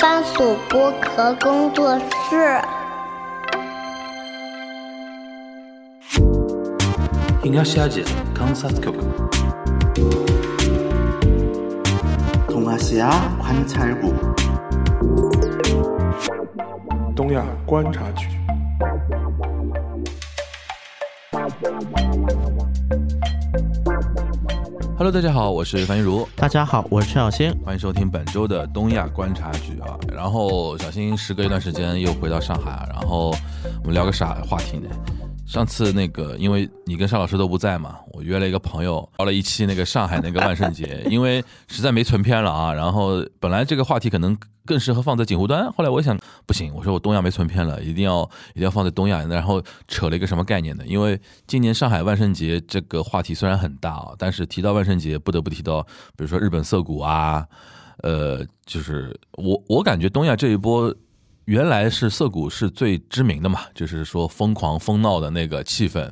[0.00, 2.58] 番薯剥壳工作室。
[7.42, 7.84] 东亚亚
[8.34, 8.92] 观察局。
[12.48, 12.98] 东亚西。
[17.14, 18.39] 东亚观察局。
[25.00, 27.50] Hello，大家好，我是樊玉茹，大家好，我是陈小新。
[27.64, 29.96] 欢迎收听本周的东亚观察局啊。
[30.12, 33.34] 然后小新时隔一段时间又回到上海啊，然后
[33.80, 34.90] 我们聊个啥话题呢？
[35.50, 42.72] 上次那个，因为你跟邵老师都不在嘛，我约了一个朋友聊了一期那个上海那个万圣节， 因为实在没存片了啊。
[42.72, 48.22] 然后本来这个话题可能更适合放在锦湖端，后来我想不行，我说我东亚没存片了，一定要
[48.54, 49.24] 一定要放在东亚。
[49.24, 50.84] 然后扯了一个什么概念呢？
[50.86, 55.82] 因为今年上海万圣节这个话题虽然很大啊，但是提到万圣节不得不提到，
[56.16, 57.44] 比如说日本涩谷啊，
[58.04, 60.94] 呃，就是我我感觉东亚这一波。
[61.50, 66.08] 原来是涩谷是最知名的嘛，就是说疯狂疯闹的那个气氛，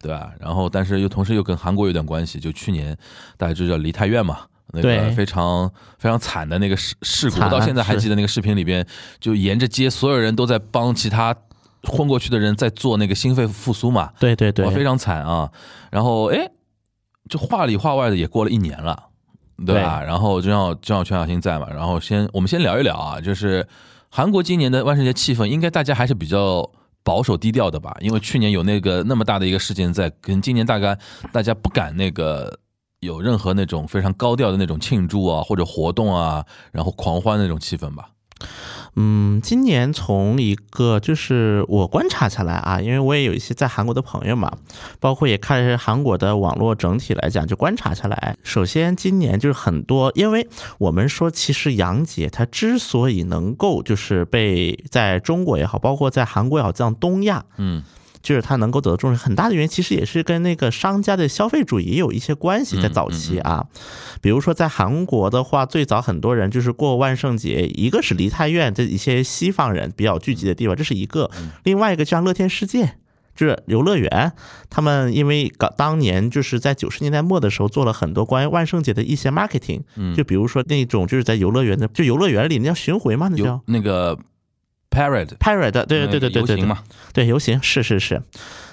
[0.00, 0.32] 对吧？
[0.40, 2.96] 然后，但是又同时又跟韩国有点关系，就去年
[3.36, 4.38] 大家知道梨泰院嘛，
[4.72, 8.82] 那个非常非常惨的那个事事故，到现在还记得那个视频里边，
[9.20, 11.36] 就沿着街所有人都在帮其他
[11.82, 15.52] 昏过去的人在做那个心肺复苏嘛，对对对，非常惨啊。
[15.90, 16.50] 然后，哎，
[17.28, 18.98] 就话里话外的也过了一年了，
[19.66, 20.02] 对吧？
[20.02, 23.68] 然后就像就像全小新在嘛，然后先我们先聊一聊啊，就是。
[24.10, 26.70] 韩国今年的万圣节气氛，应该大家还是比较
[27.02, 27.96] 保守低调的吧？
[28.00, 30.98] 因为去年有那个那么大的一个事件在，跟今年大概
[31.32, 32.58] 大家不敢那个
[33.00, 38.10] 有任何那种非常高调的那种庆祝啊或者活动啊，然后狂欢那种气氛吧。
[38.96, 44.50] 嗯，今年从一个就是我观察下来啊，因为我也有一些在韩国的朋友嘛，
[44.98, 57.82] 包括也看韩国的网络整体来讲，就观察下来，首先今年就是很多，因为我们说其实杨姐她之所以能够就是被在中国也好，包括在韩国也好，像东亚，嗯。
[58.22, 62.80] 就是它能够得到重视，很大的原因其实也是跟那个商家的消费主义也有一些关系。
[62.80, 63.66] 在早期啊，
[64.20, 71.30] 比如说在韩国的话，最早很多人就是过万圣节，一个是梨泰院这一些西方人比较聚集的地方，这是一个；
[71.64, 72.96] 另外一个就像乐天世界，
[73.34, 74.32] 就是游乐园，
[74.68, 79.82] 他们因为搞当年就是在九十年代末的时候做了很多关于万圣节的一些 marketing，
[80.14, 84.18] 就比如说那种就是在游乐园的，就游乐园里那叫巡回嘛，那叫那个。
[84.90, 86.76] Parade，Parade，对对对对对对对，
[87.12, 88.22] 对游行是是是，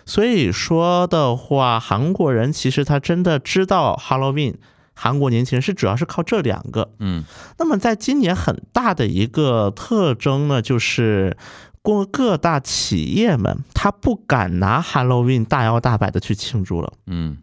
[0.05, 4.55] 所以说的话，韩国人其实他真的知道 Halloween，
[4.93, 7.23] 韩国年轻人是主要是靠这两个，嗯，
[7.59, 11.37] 那么在今年很大的一个特征呢，就是
[11.81, 17.37] 过各大企业们他不敢拿 Halloween 大摇大摆的去庆祝了，嗯。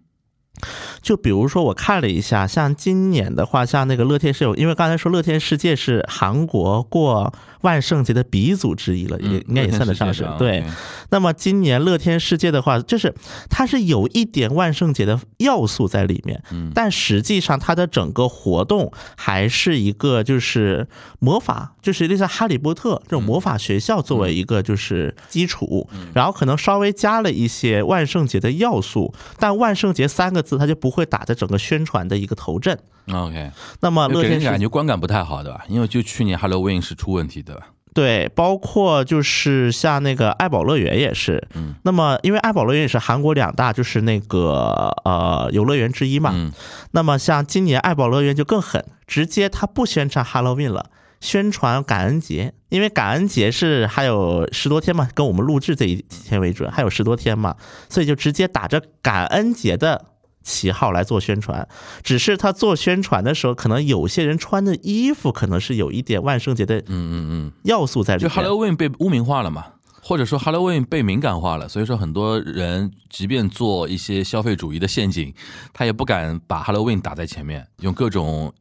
[1.01, 10.65] 就比如说，我看了一下，像今年的话，像那个乐天是有，因为刚才说乐天世界是韩国过万圣节的鼻祖之一了，也应该也算得上是对。
[11.11, 13.13] 那么今年乐天世界的话，就是
[13.51, 20.87] 它是有一点万圣节的要素在里面，但实际上它的整个活动还是一个就是
[21.19, 30.53] 魔法，就是类似哈利波特这种魔法学校作为一个就是基础，然后可能稍微加了一些万圣节的要素，但万圣节三个字。
[30.63, 32.79] 它就不会打在整个宣传的一个头阵。
[33.11, 35.65] OK，那么乐天感觉观感不太好，对吧？
[35.69, 37.61] 因为就去年 Halloween 是出问题的。
[37.95, 41.47] 对，包括就是像那个爱宝乐园也是。
[41.55, 41.75] 嗯。
[41.83, 46.31] 那么因为爱宝乐园也是韩国两大就是那个呃游乐园之一嘛。
[46.33, 46.53] 嗯。
[46.93, 50.87] 那么像今年爱宝乐园就更狠，直接他不宣传 Halloween 了，
[51.21, 57.57] 宣传感恩节，因为感恩节是还有十多天嘛，跟我们录制这一天为准，还有十多天嘛，
[57.91, 60.07] 所以就直接打着感恩节的。
[60.43, 61.69] 旗号来做宣传，
[62.03, 68.31] 只是他做宣传的时候，可能有些人穿的衣服可能是有一点万圣节的嗯嗯嗯要素在里面。
[68.31, 69.67] 就 Halloween 被污名化了嘛，
[70.03, 75.33] 或者说 Halloween 被敏感化了，所以说很多人即便做一些消费主义的陷阱，
[75.73, 78.53] 他也不敢把 Halloween 打在前面，用各种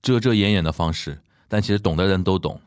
[0.00, 1.20] 遮遮掩掩的方式。
[1.48, 2.60] 但其实懂的人都懂，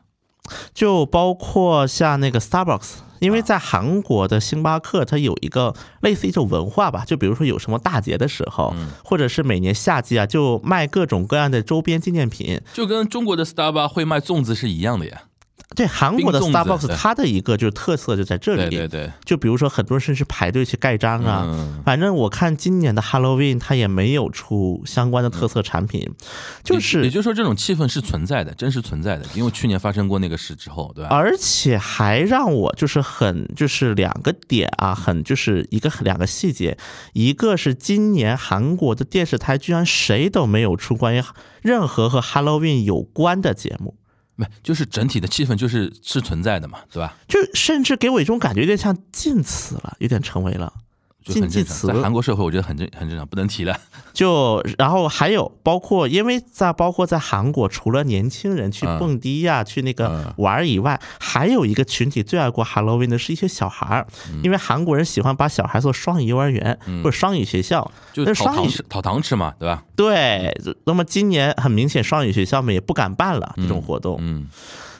[0.72, 2.98] 就包括像那个 Starbucks。
[3.20, 8.74] 因为在韩国的星巴克，它有一个类似一种文化吧，就比如说有什么大节的时候，
[9.04, 15.22] 或者是每年夏季啊，就卖各种各样的周边纪念品，就跟中国的 Starbucks 会卖粽子是一样的呀。
[15.76, 18.70] 对韩国的 Starbucks，它的一个就是特色就在这里。
[18.70, 21.46] 对对对，就比如说很多人甚至排队去盖章啊。
[21.84, 26.08] 反正我看今年的 Halloween，它也没有出相关的特色产品。
[26.64, 29.26] 就是也就是说，这种气氛是存在的，真实存在的。
[29.34, 31.10] 因为去年发生过那个事之后，对吧？
[31.14, 36.76] 而且还让我就是很就是两个点啊，很就是一个两个细节，
[37.12, 41.22] 一个是今年韩国的电视台居然谁都没有出关于
[41.62, 43.94] 任何和 Halloween 有关的节目。
[44.38, 47.16] 没，就是整体的气氛就是是存在的嘛，对吧？
[47.26, 50.72] 就甚至给我一种感觉，有点像禁词了，有点成为了。
[51.34, 53.78] 就很正常，禁忌词在韩国社会，我觉得很正很正常，不能提了。
[54.12, 58.98] 就然后还有包括，因为在包括在韩国，除了年轻人去嗯。
[58.98, 60.34] 蹦迪呀、去那个嗯。
[60.38, 64.40] 玩以外，还有一个群体最爱过 Halloween 的是一些小孩儿，嗯。
[64.42, 69.84] 因为韩国人喜欢把小孩做双语幼儿园、或者双语学校，就讨那双语讨糖吃嘛，对吧？
[69.94, 70.52] 对。
[70.84, 74.48] 那么今年很明显，双语学校们也不敢办了这种活动，嗯。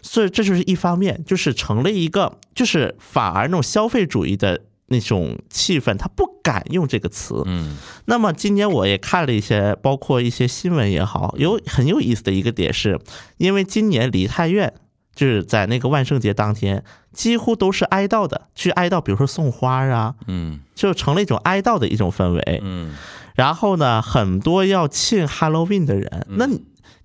[0.01, 7.43] 所以这就是一方面，就是成了一个，就是反而那种消费主义的那种气氛，他不敢用这个词。
[7.47, 7.77] 嗯
[8.07, 12.99] 那么今年我也看了一些，包括一些新闻也好，有很有意思的一个点是，
[13.37, 14.75] 因为今年梨泰院
[15.15, 22.61] 就是在那个万圣节当天，几乎都是哀悼的，去哀悼，比如说送花啊，嗯就成了一种哀悼的一种氛围。
[22.63, 22.95] 嗯
[23.35, 26.49] 然后呢，很多要庆 Halloween 的人，那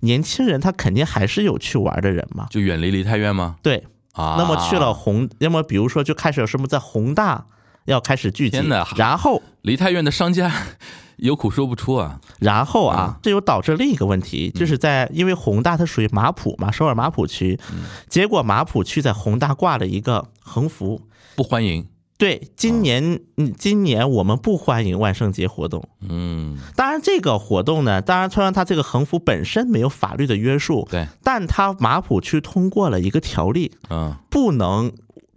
[0.00, 2.48] 年轻人他肯定还是有去玩的人嘛。
[2.50, 3.56] 就远离梨泰院吗？
[3.62, 3.84] 对，
[4.14, 7.46] 啊，那么去了宏，那么比如说就开始有什么在宏大
[7.84, 8.58] 要开始聚集
[8.96, 10.52] 然后梨泰院的商家
[11.16, 12.20] 有苦说不出啊。
[12.40, 12.96] 然后嗯。
[12.96, 17.84] 啊，这又导致另一个问题，就是在因为宏大它属于马浦嘛，首尔马浦区，嗯。
[18.08, 21.00] 结果马浦区在宏大挂了一个横幅。
[21.36, 21.86] 不欢迎，
[22.16, 25.88] 对，今年嗯，今年我们不欢迎万圣节活动。
[26.00, 34.14] 嗯，当然，这个活动呢，当然虽然它这个横幅本身没有法律的约束，对，但它马浦区通过了一个条例，嗯。
[34.30, 34.92] 不能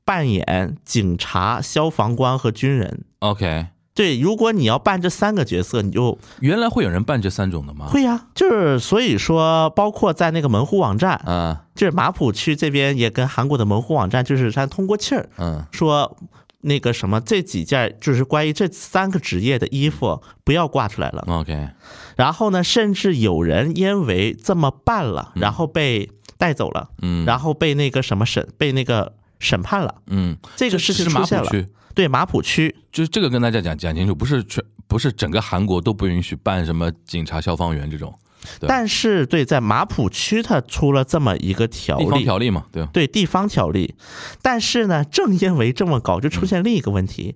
[0.07, 3.03] 扮演警察、消防官和军人。
[3.19, 7.87] ，OK，对，如果你要扮这三个角色，你就原来会有人扮这三种的吗？
[7.87, 16.15] 会呀、就是所以说，包括在那个门户网站，啊，就是马浦区这边也跟韩国的门户网站，就是他通过气儿嗯说，
[16.61, 21.25] 那个什么这几件就是关于这三个职业的衣服不要挂出来了。
[21.27, 21.69] ，OK，
[22.15, 29.95] 然后呢，甚至有人因为这么办了，然后被带走了，嗯，然后被那个什么审被那个审判了。
[30.07, 38.13] 嗯，这个事情是马出现了，对马浦区，就是这个跟大家讲讲清楚，不是全不是整个韩国都不允许办什么警察、消防员这种
[38.59, 42.89] 对但是对在马浦区，它出了这么一个条地方例，条例嘛，对吧？
[42.93, 43.95] 对地方条例，
[44.41, 47.35] 但是呢，正因为这么搞，就出现另一个问题，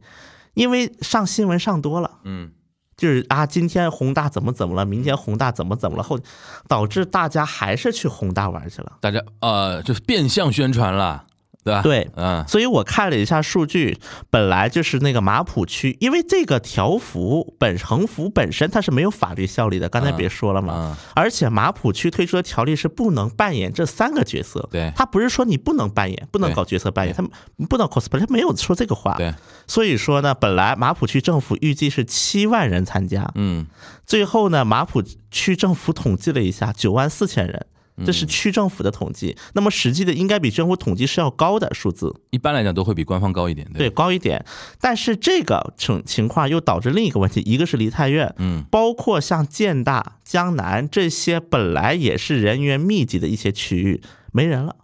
[0.53, 2.51] 因为上新闻上多了，嗯，
[2.95, 6.19] 就是啊，今天宏大怎么怎么了，明天宏大怎么怎么了，后
[6.67, 8.93] 导致大家还是去宏大玩去了。
[9.01, 11.25] 大家呃就是变相宣传了，
[11.63, 11.81] 对吧？
[11.81, 13.97] 对嗯所以我看了一下数据，
[14.29, 20.73] 本来就是那个马普区，因为这个条幅本横幅本身它是没有法律效力的，刚才别说了嘛。
[20.75, 27.31] 嗯而且马普区推出的条例是不能扮演这三个角色，对他不是说你不能扮演，不能搞角色扮演，他们
[27.69, 29.15] 不能 cosplay，他没有说这个话。
[29.17, 29.33] 对，
[29.67, 33.67] 所以说呢，本来马普区政府预计是七万人参加，嗯
[34.05, 37.67] 最后呢，马普区政府统计了一下，九万四千人。
[38.05, 42.13] 这嗯是区政府的统计，那么实际的应该比政府统计是要高的数字。
[42.29, 44.43] 一般来讲都会比官方高一点，对，高一点。
[44.79, 54.01] 但是这个情情况又导致另一个问题，一个是梨泰院，嗯，包括像建大、江南这些本来也是人员密集的一些区域
[54.31, 54.75] 没人了，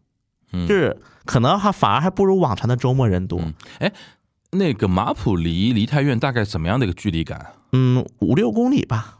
[0.54, 3.40] 嗯就是可能还反而还不如往常的周末人多。
[3.42, 3.92] 嗯
[4.52, 7.54] 那个马普离梨泰院大概怎么样的一个距离感？
[7.74, 9.17] 嗯，五六公里吧。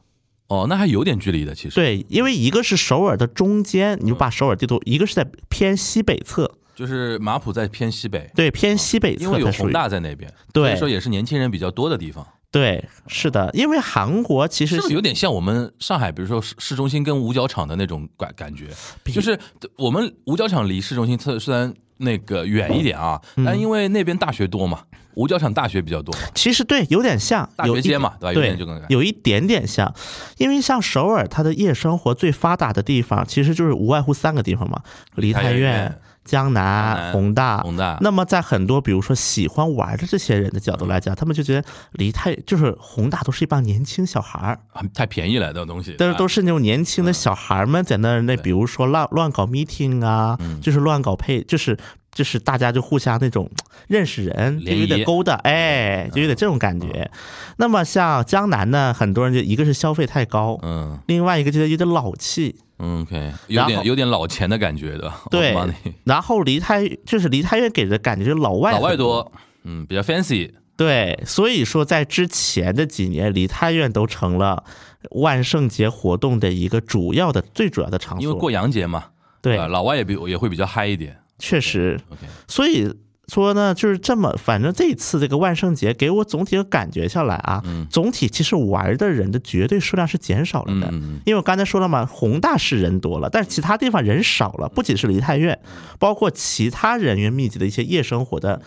[0.48, 9.72] 哦，那还有点距离的，其实。，对，因为一个是首尔的中间，你就把首尔地图，一个是在偏西北侧，就是马浦在偏西北，对，偏西北因为有宏。
[9.72, 18.68] 大在那边，对所以说也是年轻人比较多的地方，对，是的，因为韩国其实是不是有点像我们上海，比如说市市中心跟五角场的那种感感觉？
[19.12, 19.38] 就是
[19.76, 24.82] 我们五角场离市中心侧虽然那个远一点啊，嗯但因为那边大学多嘛，
[25.16, 28.42] 五角场大学比较多嘛，其实对，有点像大有一学街嘛，对吧？
[28.58, 28.86] 有对。
[28.90, 29.94] 有一点点像，
[30.38, 34.82] 因为像首尔，它的夜生活最发达的地方，其实就是无外乎三个地方嘛：
[35.16, 37.62] 梨泰院、江江南、南宏大。
[37.64, 45.96] 宏大，那么，在很多比如说喜欢玩的这些人的角度来讲，他们就觉得离太就是宏大都是一帮年轻小孩儿，啊太便宜了，这种东西。
[45.98, 51.78] 但是都啊是那种年轻的小孩儿们在那儿那，比如说乱乱搞 meeting 啊，嗯就是乱搞配，就是
[52.12, 53.50] 就是大家就互相那种
[53.88, 57.10] 认识人，就有点勾搭，哎，就有点这种感觉。
[57.58, 62.56] 那么像江南呢，很多人就一个是消费太高，嗯另外一个就是有点老气。
[62.80, 65.56] 嗯，OK，有点有点老钱的感觉的，对
[66.04, 69.32] 然后梨泰就是梨泰院给的感觉就是老外老外多，
[69.64, 74.64] 嗯，比较 fancy，对，所以说在之前的几年，梨泰院都成了
[75.12, 78.24] 万圣节活动的一个主要的、最主要的场所。
[78.24, 79.06] 因为过洋节嘛，
[79.42, 81.18] 对，老外也比也会比较嗨一点。
[81.40, 82.92] 确实，OK，所以
[83.28, 90.90] 说呢，就是这么，反正这一次这个万圣节给我总体的感觉下来啊，总体其实玩的人的绝对数量是减少了的，
[91.26, 95.60] 因为我刚才说了嘛，宏大是人多了，但是其他地方人少了，不仅是梨泰院，
[96.00, 98.62] 包括其他人员密集的一些夜生活的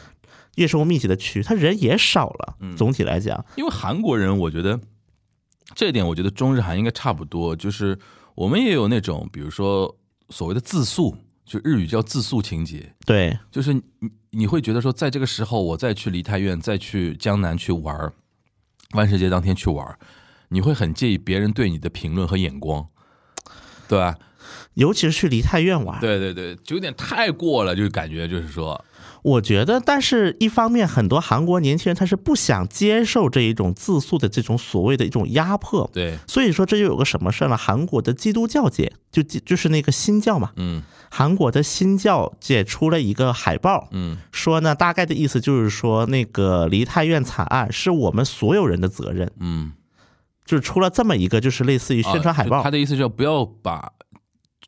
[0.56, 2.56] 夜生活密集的区，他人也少了。
[2.76, 4.78] 总体来讲，因为韩国人，我觉得
[5.74, 7.98] 这一点，我觉得中日韩应该差不多，就是
[8.34, 9.96] 我们也有那种，比如说
[10.28, 11.16] 所谓的自诉。
[11.42, 13.74] 就日语叫自诉情节，对，就是
[14.32, 18.12] 你你会觉得说，在这个时候我再去梨泰院，再去江南去玩
[18.92, 19.98] 万圣节当天去玩
[20.48, 22.88] 你会很介意别人对你的评论和眼光，
[23.88, 24.16] 对吧？
[24.74, 28.84] 尤其是去梨泰院玩，对对对，就有点太过了，就感觉就是说。
[29.22, 37.54] 我觉得，但是一方面，很多韩国年轻人他是不想接受这一种自诉的这种所谓的一种压迫，对，所以说这就有个什么事呢？
[37.54, 49.72] 韩国的基督教界就就是那个新教嘛，嗯，韩国的新教界出了一个海报，嗯，说呢，大概的意思就是说，那个梨泰院惨案是我们所有人的责任，嗯，
[50.44, 53.92] 就是出了这么一个，就是类似于宣传海报，他的意思是不要把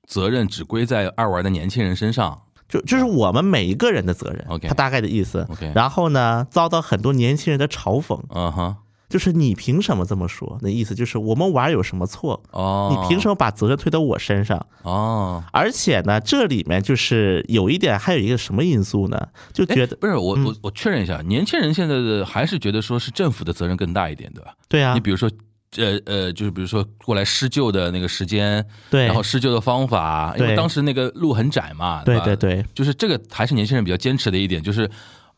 [0.06, 2.42] 责任只归在爱玩的年轻人身上。
[2.68, 8.76] 就就是我们每一个人的责任，OK，他大概的意思，OK，然后呢，遭到很多年轻人的嘲讽，嗯哼，
[9.12, 10.56] 就是你凭什么这么说？
[10.62, 12.42] 那意思就是我们玩有什么错？
[12.50, 14.66] 哦，你凭什么把责任推到我身上？
[14.82, 19.28] 哦，而且呢，这里面就是有一点，还有一个什么因素呢？
[19.52, 24.54] 就觉得不是我我我确认一下，年轻人现在的还是觉得说是政府的责任更大一点，对吧？
[24.68, 25.30] 对啊，你比如说。
[25.78, 34.86] 呃呃，就是比如说过来施救的那个时间，对，然后施救的方法，因为当时那个路很窄嘛，对对对，就是这个还是年轻人比较坚持的一点，就是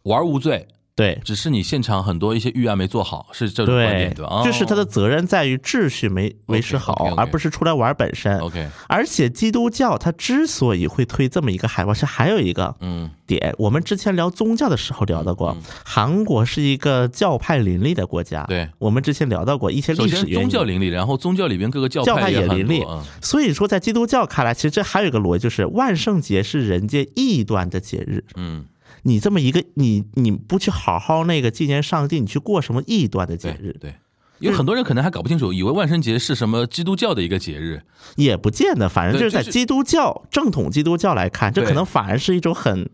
[0.02, 0.66] 玩无罪。
[0.96, 4.42] 对，只是你现场很多一些预案没做好，是这种观点对吧？
[4.44, 8.38] 就是他的责任在于秩序没维持好，而不是出来玩本身。
[8.38, 18.44] OK，而且基督教它之所以会推这么一个海报，是还有一个嗯点，我们之前聊宗教的时候聊到过，韩国是一个教派林立的国家。
[18.44, 20.34] 对，我们之前聊到过一些历史原因。
[20.42, 22.84] 宗教林立，然后宗教里边各个教派也林立，
[23.20, 28.22] 所以说在基督教看来，其实这还有一个逻辑，就是万圣节是人间异端的节日。
[28.36, 28.66] 嗯。
[29.04, 33.76] 你这么一个，你你不去好好那个纪念上帝，你去过什么异端的节日？
[33.80, 33.94] 对，
[34.40, 37.82] 有很多人可能还搞不清楚，以为万圣节是什么基督教的一个节日，
[38.16, 38.88] 也不见得。
[38.88, 42.90] 反正就是在基督教正统基督教来看，这可能反而是一种很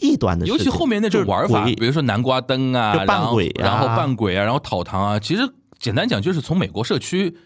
[0.00, 0.46] 异端的。
[0.46, 5.42] 尤其后面那种玩法，比如说南瓜灯啊，扮鬼，然后扮鬼啊，然后讨糖啊，其实
[5.78, 7.36] 简单讲就是从美国社区。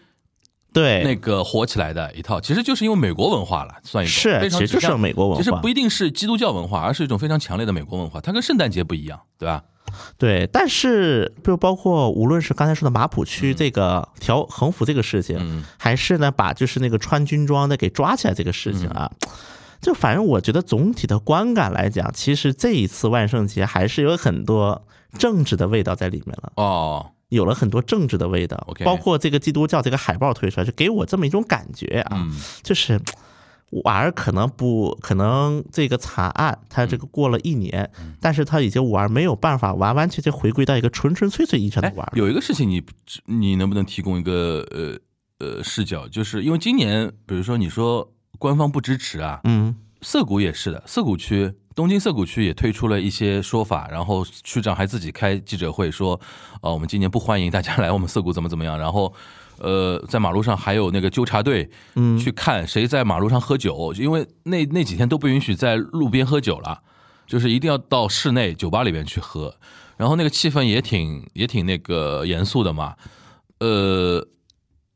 [0.77, 8.21] 对那个火起来的一套，其实就是因为美国文化了，算一是，其实就是美国文化，其实不一定是基督教文化，而是一种非常强烈的美国文化。
[8.21, 9.63] 它跟圣诞节不一样，对吧？
[10.17, 19.09] 对，但是就包括无论是刚才说的马普区这个调横幅这个事情，还是呢把就是那个穿军装的给抓起来这个事情啊，
[19.81, 24.85] 就反正我觉得总体的观感来讲，其实这一次万圣节还是有很多
[25.17, 27.11] 政治的味道在里面了哦。
[27.29, 32.25] 有了很多政治的味道，包括这个基督教这个海报推出来，就给我这么一种感觉啊，
[32.63, 32.99] 就是
[33.71, 37.91] 玩儿可能不可能这个惨案，它这个过了一年，
[38.21, 42.09] 但是它已经玩没有办法完完全全回归到一个纯纯粹粹意义上的玩。
[42.15, 42.81] 有一个事情，你
[43.25, 44.97] 你能不能提供一个呃
[45.45, 46.07] 呃视角？
[46.07, 51.53] 就是因为今年，比如说你说官方不支持啊，嗯，涩谷也是的，涩谷区。
[51.77, 56.19] 东京涩谷区也推出了一些说法，然后区长还自己开记者会说，
[56.61, 58.79] 呃，我们今年不欢迎大家来我们涩谷怎么怎么样。
[58.79, 59.13] 然后，
[59.59, 66.81] 呃，在马路上还有那个纠察队，嗯，去看谁在马路上喝酒，因为那那几天都不允许在路边喝酒了，
[67.27, 69.53] 就是一定要到室内酒吧里边去喝。
[69.97, 72.95] 然后那个气氛也挺也挺那个严肃的嘛，
[73.59, 74.27] 呃，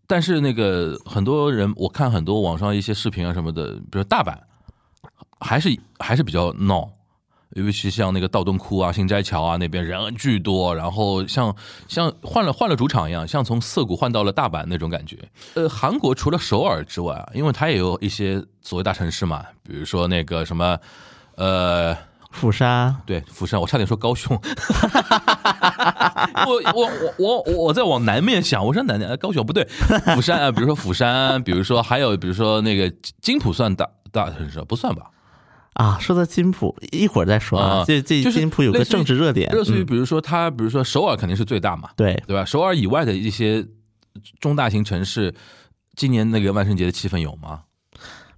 [0.08, 4.36] 但是那个很多人，我看很多网上一些视频啊什么的，比如大阪。
[5.42, 6.90] 还是还是比较闹，
[7.56, 11.54] 尤其像那个道顿窟啊、新斋桥啊那边人巨多，然后像
[11.90, 15.18] 像换了换了主场一样，像从涩谷换到了大阪那种感觉。
[15.56, 20.78] 呃，韩国除了首尔之外啊，因为它也有一些所谓大城市嘛，比如说那个什么
[21.36, 21.98] 呃
[22.32, 24.40] 釜山，对釜山，我差点说高雄，
[26.48, 29.68] 我我我我我在往南面想，我说南南高雄不对，
[30.16, 32.90] 釜山啊，比如说釜山，比如说还有比如说那个
[33.22, 35.08] 金浦算大大城市不算吧？
[35.74, 37.84] 啊，说到金浦，一会儿再说啊。
[37.88, 42.44] 这这金浦有个政治热点，热于比如说它，比如说首尔肯定是最大嘛，对对吧？
[42.44, 43.66] 首尔以外的一些
[44.40, 45.34] 中大型城市，
[45.96, 47.62] 今年那个万圣节的气氛有吗？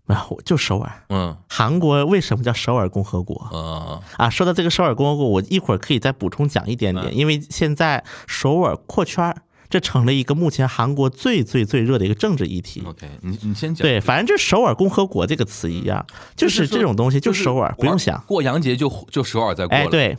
[0.06, 1.06] 没有，就首尔。
[1.10, 3.50] 嗯，韩国为什么叫首尔共和国？
[3.54, 9.36] 嗯啊，说到这个首尔共和国，我一会儿可以再补充讲一点点，因为现在首尔扩圈
[9.74, 12.84] 这成了一个目前韩国最最最热的一个政治议题。
[12.86, 13.82] OK，你你先讲。
[13.82, 18.24] 对，反正就首尔共和国这个词一样，就是这种东西，就首尔，不用想。
[18.28, 19.84] 过洋节就就首尔在过了。
[19.84, 20.16] 哎，对，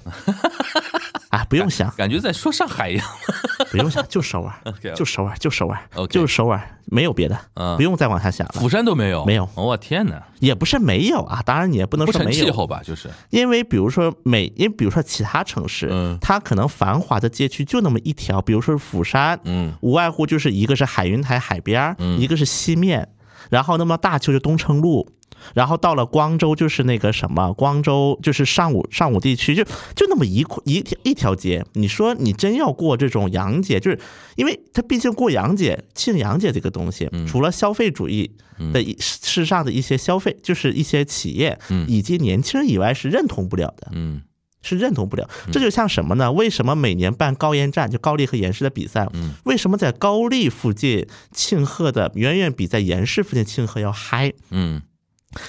[1.35, 3.07] 啊，不用想，感觉在说上海一样。
[3.71, 4.53] 不用想，就首尔
[4.93, 8.69] 就首尔，就首尔就是首尔，没有别的，嗯不用再往下想了釜。
[8.69, 12.81] 山都没有，没有我天哪，也不是没有啊，当然你也不能说没有，气候吧？
[12.85, 23.09] 就是因为比如说每，因为比如说其他城市，嗯它可能繁华的街区就那么一条，比如说釜山，嗯无外乎就是一个是海云台海边一个是西面，
[23.51, 25.09] 然后那么大邱就东城路。
[25.55, 29.65] 然后到了光州就是那个什么，光州就是上武上武地区，就
[29.95, 31.65] 就那么一块一条一条街。
[31.75, 33.99] 你说你真要过这种洋节，就是
[34.37, 38.31] 因为它毕竟过洋节、庆洋节这个东西，嗯除了消费主义
[38.73, 43.89] 的一世上的一些消费，就是一些企业嗯以及年轻人以外是认同不了的。
[43.93, 44.23] 嗯
[44.67, 45.29] 是认同不了。
[45.53, 46.33] 这就像什么呢？
[46.33, 54.33] 为什么每年办高岩站，就高丽和岩市的比赛，嗯为什么在高丽附近庆贺的远远比在岩市附近庆贺要嗨？
[54.51, 54.81] 嗯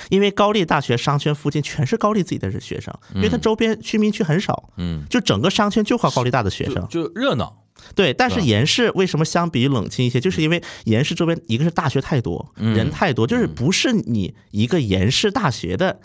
[0.09, 6.75] 因为高丽大学商圈附近全是高丽自己的学生，因为它周边居民区很少，嗯，就整个商圈就靠高丽大的学生。
[6.89, 7.61] 就就热闹。
[7.93, 10.19] 对，但是是吧延世为什么相比于冷清一些？
[10.19, 15.99] 就是因为延氏周边一个是大学太多，嗯人太多，就是不是你一个延氏大学的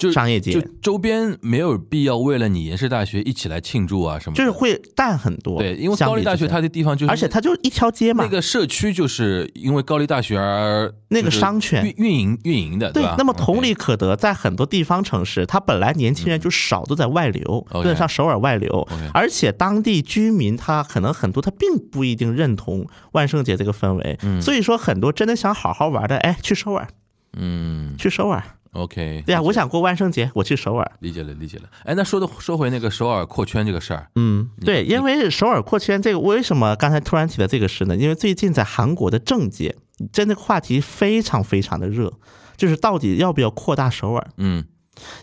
[0.00, 5.58] 就商业街就周边没有必要为了你延世大学一起来庆祝啊什么，就是会淡很多。
[5.58, 26.88] 对，因为相高丽大学它的地方就是，而且它就一条街嘛，那个社区就是因为高丽大学而那个商圈运运营运营的，对吧？，对那么同理可得，在很多地方城市，它本来年轻人就少，都在外流，对，像首尔外流而且当地居民他可能很多他并不一定认同万圣节这个氛围，所以说很多真的想好好玩的，哎，去首尔，
[27.36, 27.96] 嗯。
[27.98, 28.42] 去首尔，
[28.72, 31.64] ，OK，对呀，我想过万圣节，我去首尔，理解了理解了。
[31.84, 37.96] 哎，那说的说回那个首尔扩圈这个事儿，嗯，对，因为首尔扩圈这个，为什么刚才突然提到这个事呢？
[37.96, 39.76] 因为最近在韩国的政界，
[40.12, 42.12] 真的话题非常非常的热，
[42.56, 44.26] 就是到底要不要扩大首尔？
[44.36, 44.64] 嗯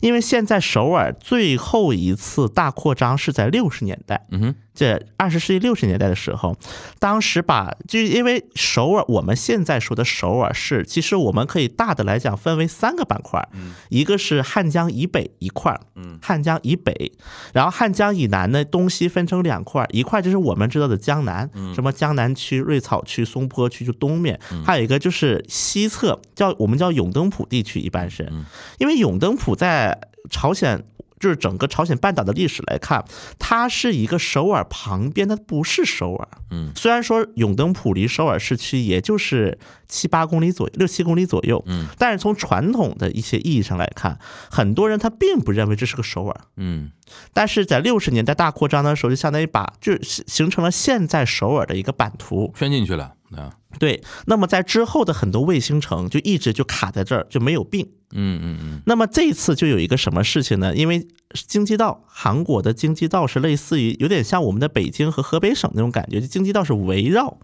[0.01, 6.55] 因为现在首尔最后一次大扩张是在六十年代，嗯哼，这二十世纪六十年代的时候，
[6.99, 13.49] 当时把就因为首尔，我们现在说的首尔市，其实我们可以大的来讲分为三个板块，
[13.89, 15.81] 一个是汉江以北一块儿，
[16.21, 17.11] 汉江以北，
[17.53, 28.31] 然后汉江以南呢，东西分成两块儿，一块就是我们知道的江南，什么江南区、瑞草区、松坡区就东面，还有一个就是西侧，叫我们叫永登浦地区，一般是
[28.77, 30.85] 因为永登浦在朝鲜。
[31.19, 33.03] 就是整个朝鲜半岛的历史来看，
[33.39, 36.27] 它是一个首尔旁边，它不是首尔。
[36.51, 46.41] 嗯，虽然说永登浦离首尔市区也就是七八公里左右，六七公里左右，嗯，但是从传统的一些意义上来看，很多人他并不认为这是个首尔。
[46.55, 46.91] 嗯
[47.33, 52.53] 但是在六十年代大扩张的时候，就相当于把就是形成了现在首尔的一个版图。
[52.57, 57.89] 圈进去了啊，对，那么在之后的很多卫星城就一直就卡在这儿，就没有病。
[58.11, 60.75] 嗯嗯嗯那么这一次就有一个什么事情呢？
[60.75, 67.37] 因为京畿道，韩国的京畿道是类似于有点像我们的北京和河北省那种感觉，就京畿道是围绕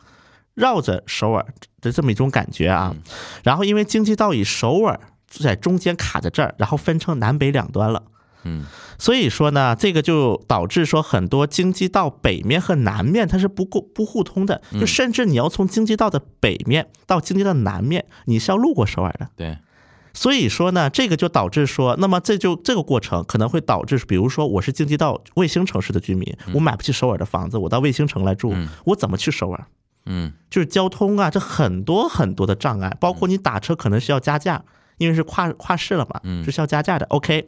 [0.54, 1.45] 绕着首尔
[1.82, 2.95] 的这么一种感觉啊。
[3.43, 8.04] 然后因为京畿道以首尔在中间卡在这儿，然后分成南北两端了。
[8.45, 8.65] 嗯
[8.99, 19.30] 所以说呢，这个就导致说很多京畿道北面和南面它是不过不互通的，就甚至你要从京畿道的北面到京畿道南面，你是要路过首尔的。
[19.36, 19.58] 对，
[20.13, 29.65] 所以说呢，这个就导致说，那么这就这个过程可能会导致，比如说我是京畿道卫星城市的居民，我买不起首尔的房子，我到卫星城来住嗯，我怎么去首尔？
[30.06, 30.32] 嗯。
[30.52, 34.63] 就是交通啊，这很多很多的障碍，包括你打车可能需要加价，
[34.99, 36.43] 因为是跨跨市了嘛，嗯。
[36.43, 37.08] 是需要加价的。
[37.08, 37.47] OK，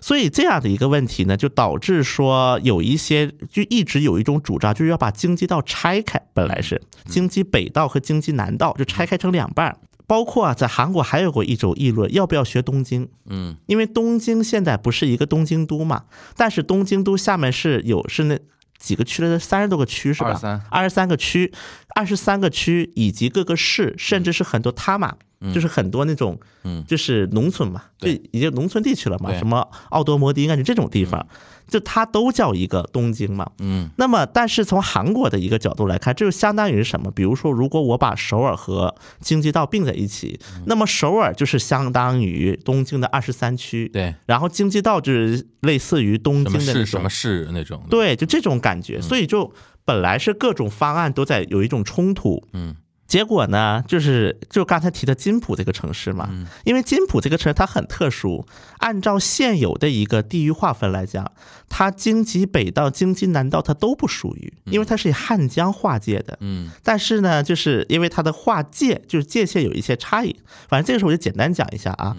[0.00, 9.76] 所以这样的一个问题呢，就导致说有一些就一直有一种主张，就是要把京畿道拆开，本来是京畿北道和京畿南道就拆开成两半儿。
[10.06, 13.08] 包括啊，在韩国还有过一种议论，要不要学东京？
[13.26, 13.56] 嗯。
[13.66, 16.04] 因为东京现在不是一个东京都嘛，
[16.36, 18.38] 但是东京都下面是有是那
[18.78, 21.52] 几个区的，三十多个区是吧？23二十三个区，
[21.94, 25.14] 二十三个区以及各个市，甚至是很多他玛，
[25.54, 26.84] 就是很多那种，嗯。
[26.86, 31.26] 就是农村嘛，就对已经农村地区了嘛，什么奥多摩迪应该是这种地方，
[31.68, 33.50] 就它都叫一个东京嘛。
[33.58, 37.10] 嗯那么，但是从韩国的一个角度来看，这就相当于什么？
[37.10, 49.00] 比如说，如果我把首尔和京畿道并在一起，那么首尔就是相当于东京的二十三区，对，然后京畿道就是类似于东京的那种市什么，市那种，，对，就这种感觉。
[49.00, 49.52] 所以就
[49.84, 52.74] 本来是各种方案都在有一种冲突，嗯
[53.06, 56.28] 结果呢，就是就刚才提的金浦这个城市嘛，
[56.64, 58.46] 因为金浦这个城市它很特殊，
[58.78, 61.30] 按照现有的一个地域划分来讲，
[61.68, 66.38] 它京畿北道、京畿南道它都不属于，因为它是以汉江划界的。
[66.40, 66.70] 嗯。
[66.82, 70.34] 但是呢，就是因为它的划界就是界限有一些差异，
[70.68, 72.16] 反正这个时候我就简单讲一下啊。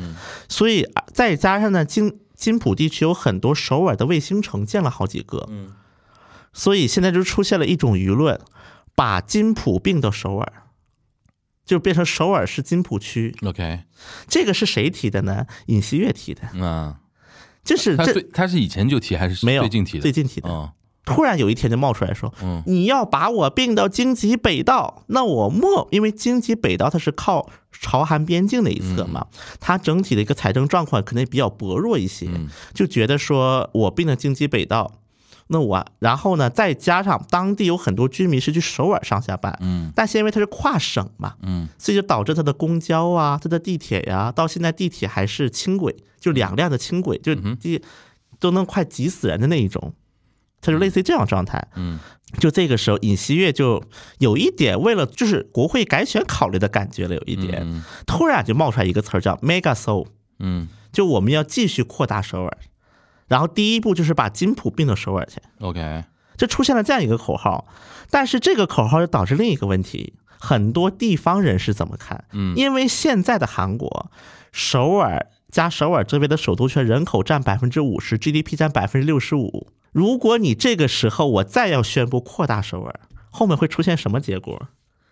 [0.47, 5.71] 所以啊再加上呢，金金浦地区有很多首尔的卫星城建了好几个，嗯，
[6.53, 8.39] 所以现在就出现了一种舆论，
[8.93, 10.53] 把金浦并到首尔，
[11.65, 13.35] 就变成首尔市金浦区。
[13.43, 13.81] ，OK，
[14.27, 15.45] 这个是谁提的呢？
[15.65, 16.95] 尹锡悦提的，嗯，
[17.63, 20.01] 就是这他最他是以前就提还是没有最近提的？
[20.01, 20.49] 最近提的。
[20.49, 20.69] 嗯
[21.07, 29.27] 突然有一天就冒出来说，嗯你要把我并到京畿北道，那我莫因为京畿北道它是靠朝韩边境的一侧嘛，
[29.59, 34.93] 它整体的一个财政状况可能比较薄弱一些，嗯就觉得说我并到京畿北道，
[35.47, 47.81] 那我然后呢，再加上当地有很多居民是去首尔上下班，嗯但是因为它是跨省嘛，嗯所以就导致它的公交啊、它的地铁呀、到现在地铁还是轻轨，就两辆的轻轨，就地
[48.39, 49.93] 都能快挤死人的那一种，
[50.61, 51.67] 它就类似于这样状态。
[51.75, 51.99] 嗯
[52.39, 53.81] 就这个时候，尹锡悦就
[54.17, 60.07] 有一点为了就是国会改选考虑的感觉了，有一点，嗯突然就冒出来一个词儿叫 “mega Seoul”，
[60.39, 62.57] 嗯就我们要继续扩大首尔，
[63.27, 65.39] 然后第一步就是把金浦并到首尔去。
[65.59, 66.03] ，OK，
[66.37, 67.67] 就出现了这样一个口号，
[68.09, 72.25] 但是这个口号又导致另一个问题，很多地方人士怎么看？
[72.31, 74.11] 嗯因为现在的韩国，
[74.51, 79.67] 首尔加首尔周边的首都圈人口占百分之五十，GDP 占百分之六十五。
[79.91, 84.67] 如果你这个时候我再要宣布扩大首尔，后面会出现什么结果？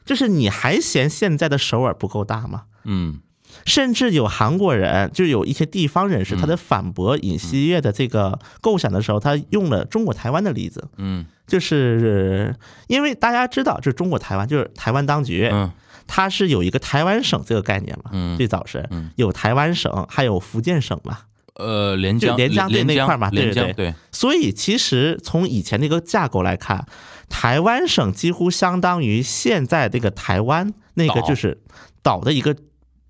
[0.06, 2.63] 就是你还嫌现在的首尔不够大吗？
[2.84, 3.21] 嗯
[3.66, 10.88] 甚至有韩国人，就有一些地方人士，他在反驳尹锡悦的这个构想的时候，他用了中国台湾的例子。
[10.98, 12.56] 嗯就是
[12.88, 15.72] 因为大家知道，就是中国台湾，就是台湾当局，嗯
[16.08, 18.12] 它是有一个台湾省这个概念嘛。
[18.13, 21.20] 嗯最早是嗯有台湾省，还有福建省嘛。
[21.56, 26.84] 呃，连江就连江对那块嘛对对对对，所以其实从以前那个架构来看，
[27.30, 31.62] 台湾省几乎相当于现在这个台湾那个就是
[32.02, 32.56] 岛的一个，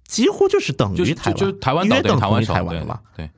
[0.08, 3.00] 几乎就是等于台湾，就就是台湾岛等于约等同于台湾嘛。
[3.16, 3.30] 对，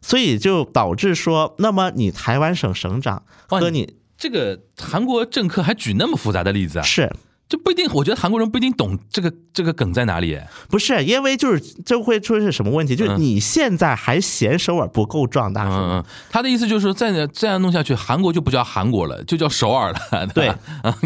[0.00, 6.82] 所以就导致说，那么你台湾省省长和你这个韩国政客还举那么复杂的例子啊？
[6.82, 7.12] 是
[7.52, 10.40] 这不一定，我觉得韩国人不一定懂这个这个梗在哪里。
[10.70, 12.96] 不是，因为就是这会出现什么问题？
[12.96, 15.90] 就是嗯你现在还嫌首尔不够壮大，嗯？
[15.98, 20.26] 嗯，他的意思就是说，再这样弄下去，韩国就不叫韩国了，就叫首尔了。
[20.28, 20.58] 对吧，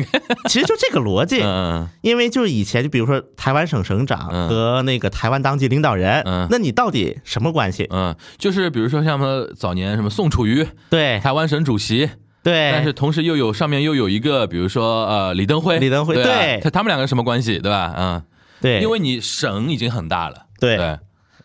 [0.48, 1.40] 其实就这个逻辑。
[1.42, 7.88] 嗯因为就是以前，就比如说台湾省省长嗯和那个台湾当地领导人，嗯那你到底什么关系？
[7.90, 12.08] 嗯，就是比如说像什么早年什么宋楚瑜，对台湾省主席，
[12.46, 16.60] 对，但是同时又有上面又有一个，比如说呃李登辉，李登辉对啊对。
[16.62, 17.92] 他他们两个什么关系，对吧？
[17.98, 18.22] 嗯，
[18.60, 20.76] 对，因为你省已经很大了，对。
[20.76, 20.96] 对，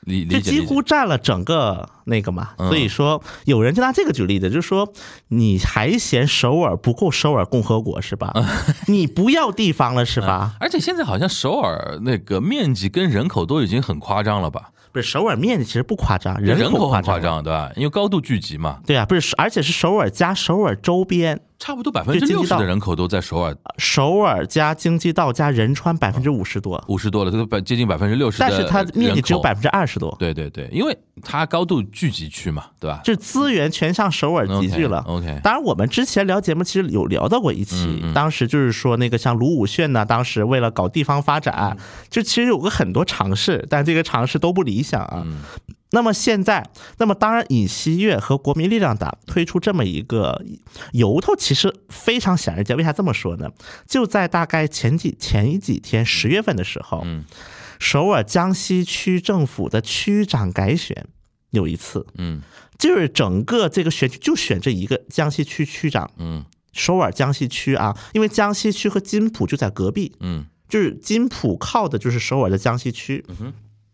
[0.01, 2.69] 理这几乎占了整个那个嘛，嗯。
[2.69, 4.93] 所以说有人就拿这个举例子，就是说
[5.29, 8.29] 你还嫌首尔不够首尔共和国是吧？
[8.35, 8.45] 嗯。
[8.85, 10.55] 你不要地方了是吧？
[10.59, 14.69] 而且现在好像首尔那个面积跟人口都已经很夸张了吧？
[14.91, 17.43] 不是首尔面积其实不夸张，人口夸张。
[17.43, 17.71] 对吧？
[17.75, 28.39] 因为高度聚集嘛，对啊，不是，而且是首尔加首尔周边，差不多百分之六十的人口都在首尔，首尔加京畿道加仁川百分之五十多，五十多了，这个百接近百分之六十。
[28.39, 32.99] 但是它面积只有百分，分之二十多，对对对，因为它高度聚集区嘛，对吧？
[33.03, 35.03] 就资源全向首尔集聚了。
[35.07, 41.77] OK，当然，我们之前聊节目其实有聊到过一期，嗯嗯当时就是说那个像卢武铉呢，当时为了搞地方发嗯展，
[42.09, 45.23] 就其实有个很多尝试，但这个尝试都不理想啊。
[45.25, 45.41] 嗯。
[45.93, 50.41] 那么现在，那么当然尹锡悦和国民力量党推出这么一个
[50.93, 52.77] 由头，其实非常显而易见。
[52.77, 53.49] 为啥这么说呢？
[53.85, 57.25] 就在大概前几前几天十月份的时候，嗯。
[57.77, 61.07] 首尔江西区政府的区长改选
[61.49, 62.41] 有一次，嗯。
[62.79, 66.45] 就是整个这个选举就选这一个江西区区长，嗯。
[66.71, 70.45] 首尔江西区啊，因为江西区和金浦就在隔壁，嗯。
[70.69, 73.51] 就是金浦靠的就是首尔的江西区，哼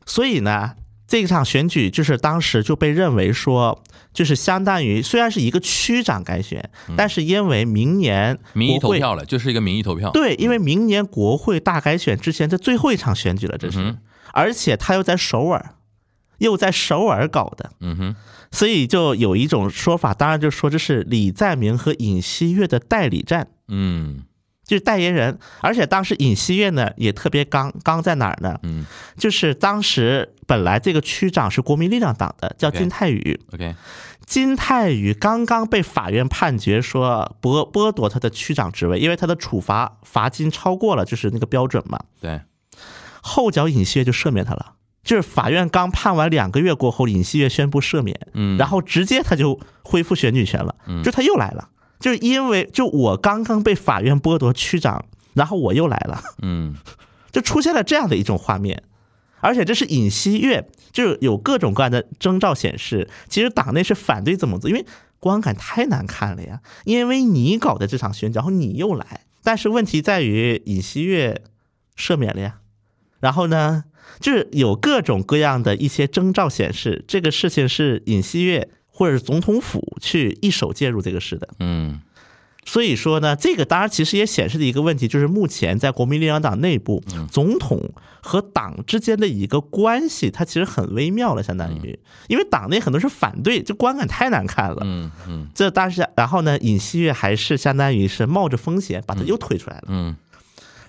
[0.07, 0.73] 所以呢，
[1.05, 10.09] 这场选举就是当时就被认为说，就是相当于虽然是一个区长改选，但是因为明年嗯民意投票了，就是一个民意投票。
[10.11, 13.97] 对，因为明年国会大改选之前，这最后一场选举了，这是，嗯
[14.33, 15.73] 而且他又在首尔，
[16.39, 18.15] 又在首尔搞的，嗯哼，
[18.51, 23.47] 所以就有一种说法，当然就说这是李在明和尹锡悦的代理战。
[23.67, 24.23] 嗯
[24.67, 25.39] 就是代言人。
[25.61, 28.59] 而且当时尹锡悦呢也特别刚，刚在哪儿呢？
[28.61, 28.85] 嗯
[29.17, 33.39] 就是当时本来这个区长是国民力量党的，叫金泰宇。
[33.53, 33.73] ，OK，
[34.25, 41.99] 金泰宇刚刚被法院判决说剥剥夺他的区长职位，因为他的处罚罚金超过了就是那个标准嘛。
[42.19, 42.41] 对，
[43.21, 44.73] 后脚尹锡悦就赦免他了。
[45.03, 56.75] 就是法院刚判完两个月过后，尹锡悦宣布赦免，嗯然后直接他就恢复选举权了，嗯就他又来了，就是因为就我刚刚被法院剥夺区长，然后我又来了，嗯。
[57.29, 58.81] 就出现了这样的一种画面，
[59.41, 64.83] 而且这是尹锡悦，就是有各种各样的征兆显示，其实党内是反对这么做，因为
[65.19, 71.43] 观感太难看了呀，因为你搞的这场选举，然后你又来，但是问题在于尹锡悦
[71.95, 72.59] 赦免了呀，
[73.19, 73.83] 然后呢，
[74.19, 81.47] 就是有各种各样的一些征兆显示，这个事情是尹锡悦或者是总统府去一手介入这个事的。
[81.59, 82.01] 嗯
[82.65, 94.81] 所以说呢，这个当然其实也显示了一个问题，就是目前在国民力量党内部，总统和党之间的一个关系，它其实很微妙了，相当于，因为党内很多是反对，这观感太难看了。
[94.83, 99.83] 嗯嗯这但是，然后呢，尹锡悦还是相当于是冒着风险把他又推出来了。
[99.87, 100.17] 嗯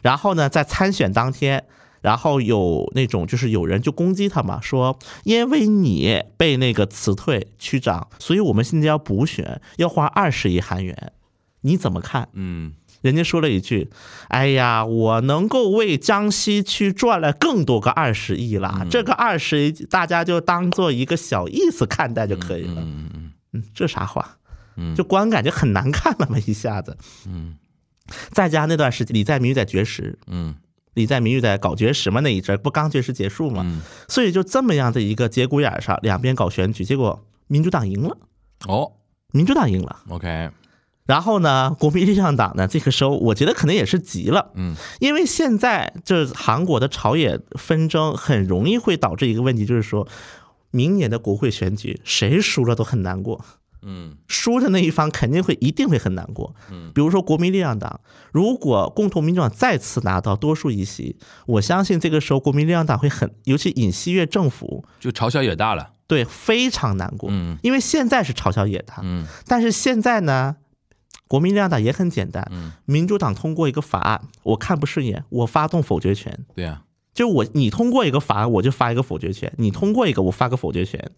[0.02, 1.64] 然后呢，在参选当天，
[2.00, 11.12] 然后有那种就是有人就攻击他嘛，说因为你被那个辞退区长，所以我们现在要补选，要花二十亿韩元，
[11.62, 12.28] 你怎么看？
[12.32, 13.90] 嗯人家说了一句
[14.26, 22.82] ：“哎呀，我能够为江西区赚了更多个二十亿了，这个二十亿大家就当做一个小意思看待就可以了。
[22.82, 24.38] 嗯嗯嗯，这啥话？
[24.76, 26.96] 嗯就观感就很难看那么，一下子。
[27.26, 27.56] 嗯
[28.32, 30.56] 再加那段时间，李在明在绝食，嗯
[30.94, 38.16] 李在明在搞绝食嘛，那一阵儿不刚绝食结束嘛，嗯，所以就这么样的一个节骨眼儿上，两边搞选举，结果民主党赢了，
[38.66, 38.92] 哦。
[39.30, 40.00] 民主党赢了。
[40.08, 40.48] ，OK，
[41.04, 50.08] 然后呢，国民力量党呢，这个时候我觉得可能也是急了，嗯，因为现在这韩国的朝野纷争很容易会导致一个问题，就是说，
[50.70, 53.44] 明年的国会选举谁输了都很难过，
[53.82, 54.16] 嗯。
[54.26, 56.54] 输的那一方肯定会一定会很难过。
[56.70, 58.00] 嗯，比如说国民力量党，
[58.32, 67.58] 如果共同民主党再次拿到多数议席，我相信这个时候国民力量党会很，尤其尹锡悦政府就嘲笑也大了，对非常难过，嗯。
[67.62, 69.26] 因为现在是嘲笑也大，嗯。
[69.46, 70.56] 但是现在呢，
[71.26, 76.46] 国民力量党也很简单，嗯，民主党通过一个法案，我看不顺眼，我发动否决权。
[76.54, 81.10] 对啊，就我你通过一个法案，我就发一个否决权；你通过一个，我发个否决权。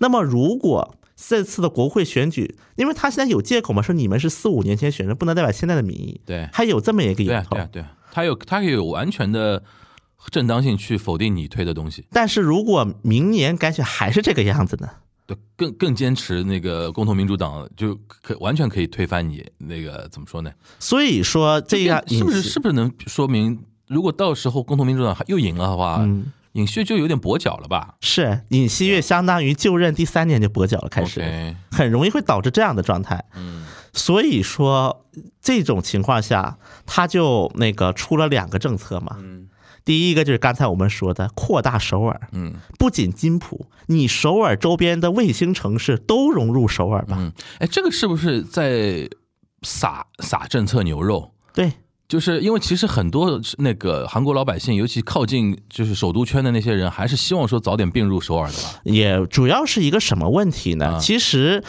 [0.00, 6.48] 那么如果这次的国会选举，因为他现在有借口嘛，说你们是四五年前选的，不能代表现在的民意，对。
[6.52, 9.60] 他有这么一个对由对呀对呀，他有他有完全的
[10.30, 14.88] 正当性去否定你推的东西，但是如果明年改选还是这个样子呢？
[15.26, 20.50] 对，更更坚持那个共同民主党就可完全可以推翻你那个怎么说呢？
[20.78, 27.94] 所以说这样是不是是不是能说明，如果到时候共同民主党又赢了的话，嗯尹锡悦就有点跛脚了吧？
[28.00, 33.24] 是尹锡悦相当于就任第三年就跛脚了，开始很容易会导致这样的状态。
[33.36, 35.06] 嗯所以说
[35.40, 39.16] 这种情况下，他就那个出了两个政策嘛。
[39.20, 39.48] 嗯
[39.84, 47.16] 第一个就是刚才我们说的扩大首尔，嗯不仅金浦，你首尔周边的卫星城市都融入首尔吧。
[47.18, 49.08] 嗯，哎，这个是不是在
[49.62, 51.32] 撒撒政策牛肉？
[51.54, 51.72] 对，
[52.08, 58.80] 就是因为其实很多那个韩国老百姓，尤其靠近就是首都圈的那些人，还是希望说早点并入首尔的吧？
[58.84, 60.86] 也主要是一个什么问题呢？
[60.86, 61.62] 啊其实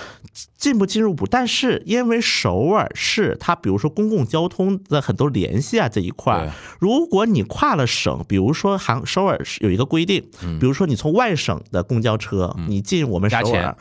[0.57, 10.23] 进不进入不，但是因为首尔市它比如说公共交通的很多联系啊这一块儿，如果你跨了省，比如说韩首尔是有一个规定，
[10.57, 13.77] 比如说你从外省的公交车你进我们首尔。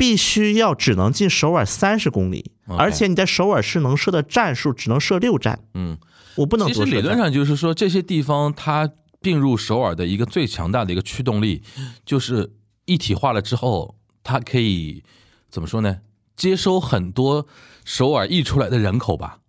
[0.00, 5.98] 必须要只能进首尔三十公里，而且你在首尔市能设的站数只能设六站，嗯，
[6.36, 6.84] 我不能其实。
[6.86, 11.62] 理论上就是说，这些地方它并入首尔的一个最强大的一个驱动力，
[12.06, 12.54] 就是
[12.86, 15.04] 一体化了之后，它可以
[15.50, 15.98] 怎么说呢？
[16.34, 17.46] 接收很多
[17.84, 19.39] 首尔溢出来的人口吧。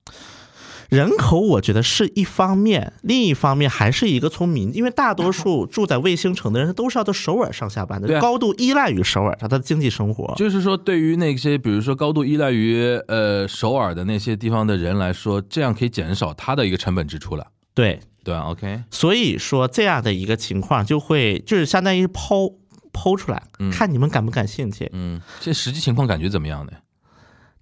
[0.91, 10.33] 人口我觉得是一方面，另一方面还是一个从民，因为大多数 住在卫星城的人他都是要到首尔上下班的，啊高度依赖于首尔他的经济生活。
[10.35, 22.49] 就是说，对于那些比如说高度依赖于呃首尔的那些地方的人来说，这样可以减少他的一个成本支出了，对，对吧？OK，所以说这样的一个情况就会就是相当于抛
[22.91, 24.89] 抛出来，看你们感不感兴趣。
[24.91, 26.73] 嗯，这实际情况感觉怎么样呢？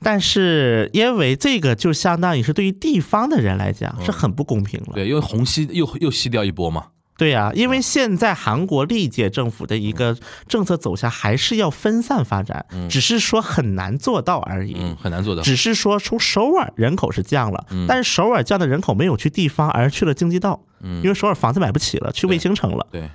[0.01, 4.93] 但是因为这个就相当于是对于地方的人来讲是很不公平了。
[4.93, 6.88] 对，因为虹吸又又吸掉一波嘛。
[7.17, 10.15] 对呀、因为现在韩国历届政府的一个
[10.47, 14.77] 政策走向还是要分散发展，只是说很难做到而已。
[14.79, 15.41] 嗯，很难做到。
[15.41, 22.88] 只是说从首尔人口是降了，但是首尔降的人口没有去地方，而去了京畿道，因为首尔房子买不起了，去卫星城了。
[22.89, 23.09] 对，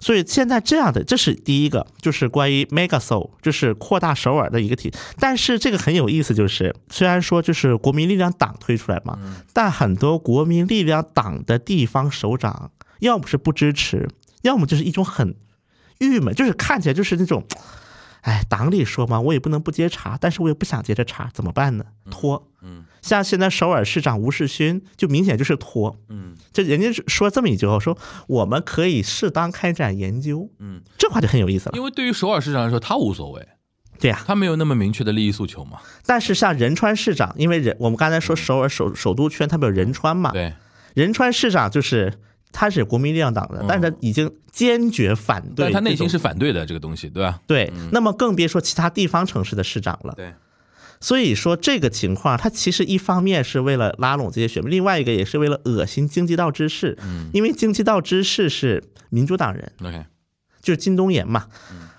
[0.00, 4.92] 所以现在这样的，这是第一个，就是关于 Mega Seoul，就是扩大首尔的一个题。
[5.18, 9.18] 但是这个很有意思，就是虽然说就是国民力量党推出来嘛，
[9.52, 14.08] 但很多国民力量党的地方首长，要么是不支持，
[14.42, 15.34] 要么就是一种很
[15.98, 17.44] 郁闷，就是看起来就是那种。
[18.22, 21.84] 哎，党里说嘛，我也不能不接茬，但是我也不想接着茬，怎么办呢？
[22.10, 22.48] 拖。
[22.60, 25.96] 嗯像现在首尔市长吴世勋，就明显就是拖。
[26.08, 31.82] 嗯这人家说这么一句话，说我们可以适当开展研究，嗯，这话就很有意思了因。
[31.82, 33.46] 为对于首尔市长来说，他无所谓，
[34.00, 35.78] 对呀、他没有那么明确的利益诉求嘛。
[36.04, 40.52] 但是像仁川市长，因为人我们刚才说首尔首首都圈，他们有仁川嘛，对，
[40.94, 42.14] 仁川市长就是
[42.50, 47.38] 他是国民力量党的，但是他已经坚决反对，他内心是反对的这个东西，对吧？
[47.46, 47.72] 对。
[47.92, 50.14] 那么更别说其他地方城市的市长了。
[50.16, 50.32] 对，
[51.00, 57.30] 所以说这个情况，它其实一方面是为了拉拢这些选民，另外一个也是为了恶心经济道知事，嗯。
[57.32, 60.04] 因为经济道知事是民主党人，，OK，
[60.62, 61.46] 就是金东延嘛。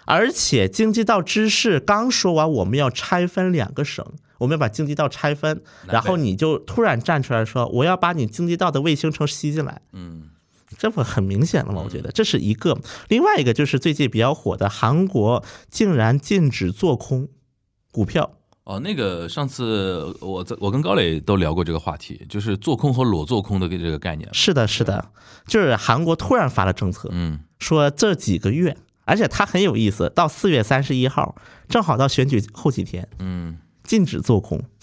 [0.06, 4.06] 而且经济道知事刚说完我们要拆分两个省，
[4.40, 10.30] 我们要把经济道拆分，然后你就突然站出来说我要把你经济道的卫星城吸进来，嗯。
[10.78, 11.82] 这不很明显了吗？
[11.86, 17.30] 我觉得这是一个，另外一个就是最近比较火的韩国竟然禁止做空
[17.90, 18.37] 股票。
[18.68, 24.28] 哦，那个上次我在我跟高磊都聊过这个话题，就是做空和裸做空的这个概念。
[24.34, 25.10] 是的，是的，
[25.48, 28.76] 就是韩国突然发了政策，嗯说这几个月，
[29.06, 31.34] 而且它很有意思，到四月三十一号，
[31.70, 34.62] 正好到选举后几天，嗯禁止做空。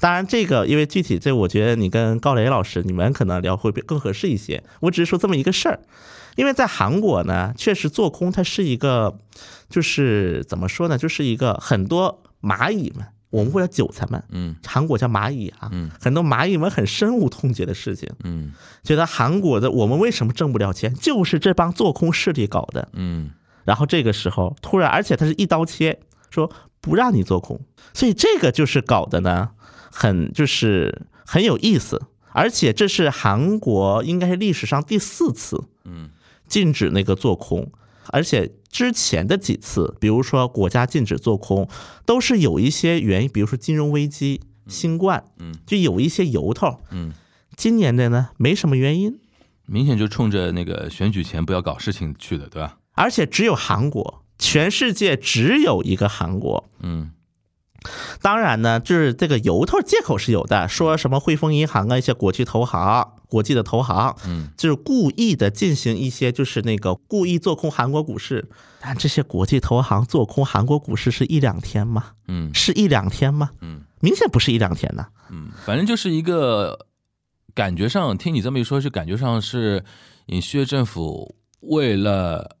[0.00, 4.64] 当然，这个因为具体这，我觉得你跟高磊老师你们可能聊会更合适一些。
[4.80, 5.78] 我只是说这么一个事儿，
[6.36, 9.18] 因为在韩国呢，确实做空它是一个，
[9.68, 14.56] 就是怎么说呢，就是一个很多蚂蚁们，我们会叫韭菜们，嗯。
[14.66, 15.90] 韩国叫蚂蚁啊，嗯。
[16.00, 18.52] 很多蚂蚁们很深恶痛绝的事情，嗯。
[18.82, 22.88] 觉得韩国的我们为什么挣不了钱，就是这帮做空势力搞的。
[22.92, 23.30] 嗯。
[23.64, 27.60] 然后这个时候突然，而且它是一刀切，说不让你做空，
[27.94, 29.50] 所以这个就是搞的呢，
[29.90, 36.10] 很就是很有意思，而且这是韩国应该是历史上第四次嗯
[36.54, 37.72] 禁止那个做空，
[38.10, 41.68] 而且之前的几次，比如说国家禁止做空，
[42.06, 46.78] 都是有一些原因，比如说金融危机、新冠，嗯就有一些由头。
[46.92, 47.12] 嗯，
[47.56, 49.18] 今年的呢，没什么原因，
[49.66, 52.78] 明显就冲着那个选举前不要搞事情去的，对吧？
[52.92, 56.68] 而且只有韩国，全世界只有一个韩国。
[56.78, 57.10] 嗯
[58.22, 68.48] 当然呢，就是这个由头借口是有的，说什么汇丰银行啊，一些国际投行、国际的投行，嗯，就是故意的进行一些就是那个故意做空韩国股市。
[68.80, 72.12] 但这些国际投行做空韩国股市是一两天吗？
[72.28, 73.50] 嗯是一两天吗？
[73.60, 75.08] 嗯明显不是一两天呐。
[75.30, 76.78] 嗯，反正就是一个
[77.54, 79.82] 感觉上，听你这么一说，就感觉上是
[80.26, 82.56] 尹锡悦政府为了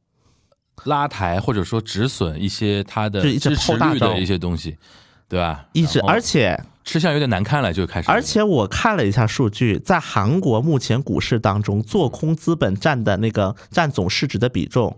[0.84, 4.76] 拉抬或者说止损一些他的支持率的一些东西，
[5.28, 5.68] 对吧？
[5.72, 14.96] 一直，而且吃相有点难看了，就开始，而且我看了一下数据，在韩国目前股市当中，做空资本占的那个占总市值的比重，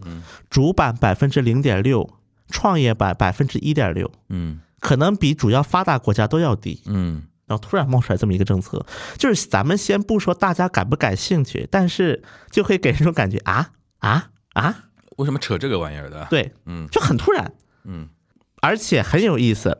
[0.50, 2.10] 主板百分之零点六，
[2.48, 4.60] 创业板百分之一点六，嗯。
[4.78, 6.82] 可能比主要发达国家都要低。
[6.86, 7.22] 嗯。
[7.46, 8.84] 然后突然冒出来这么一个政策，
[9.16, 13.70] 就是咱们先不说大家感不感兴趣，但是就会给人一种感觉啊？
[13.98, 14.30] 啊？
[14.54, 14.84] 啊，
[15.16, 16.86] 为什么扯这个玩意儿的？，对，嗯。
[16.90, 17.52] 就很突然，
[17.84, 18.08] 嗯。
[18.60, 19.78] 而且很有意思。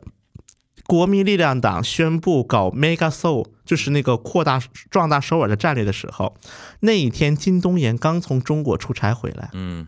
[0.87, 6.33] 国民力量党宣布搞 Mega Seoul，就是那个扩大壮大首尔的战略的时候，
[6.79, 9.87] 那一天金东延刚从中国出差回来，嗯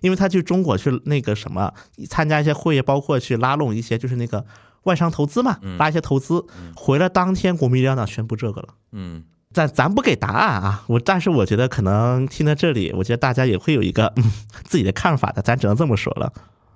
[0.00, 1.74] 因为他去中国去那个什么
[2.08, 4.46] 参加一些会议，包括去拉拢一些就是那个
[4.84, 6.46] 外商投资嘛，拉一些投资。
[6.76, 8.68] 回来当天，国民力量党宣布这个了。
[8.92, 16.32] 嗯咱咱不给答案啊，我但是我觉得可能听到这里，我觉得大家也会有一个、嗯、 自己的看法的，咱只能这么说了。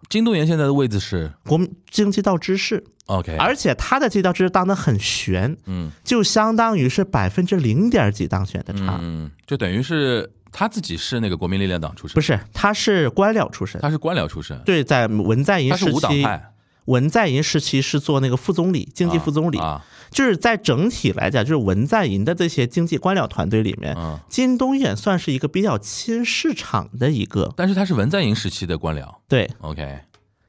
[0.09, 1.33] 金东延现在的位置是？
[1.47, 5.91] 国民经济道知事，OK，而且他的这道知识当的很悬，嗯。
[6.05, 16.52] 就相当于是百分之零点几当选的差，嗯，就等于是他自己是那个国民力量党出身，不是，他是官僚出身，他是官僚出身，对，在文在寅他是时期，无党派，
[16.87, 29.15] 文在寅时期是做那个副总理，经济副总理，啊，就是在整体来讲，就是文在寅的这些经济官僚团队里面，啊，金东延算是一个比较亲市场的一个，但是他是文在寅时期的官僚。
[29.29, 30.01] 对，，OK，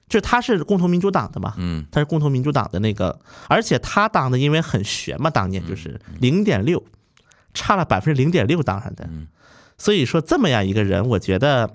[0.10, 1.86] 就是他是共同民主党的嘛，嗯。
[1.92, 6.84] 他是共同民主党的那个，而且他当的因为很悬嘛，当年就是零点六，
[7.54, 9.08] 差了百分之零点六当上的，
[9.78, 11.72] 所以说这么样一个人，我觉得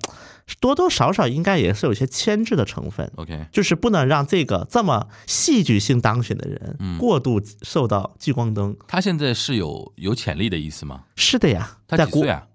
[0.59, 3.11] 多多少少应该也是有些牵制的成分。
[3.15, 8.75] OK，就是不能让这个这么戏剧性当选的人过度受到聚光灯。
[8.87, 11.03] 他现在是有有潜力的意思吗？
[11.15, 12.45] 是的呀，他几岁啊？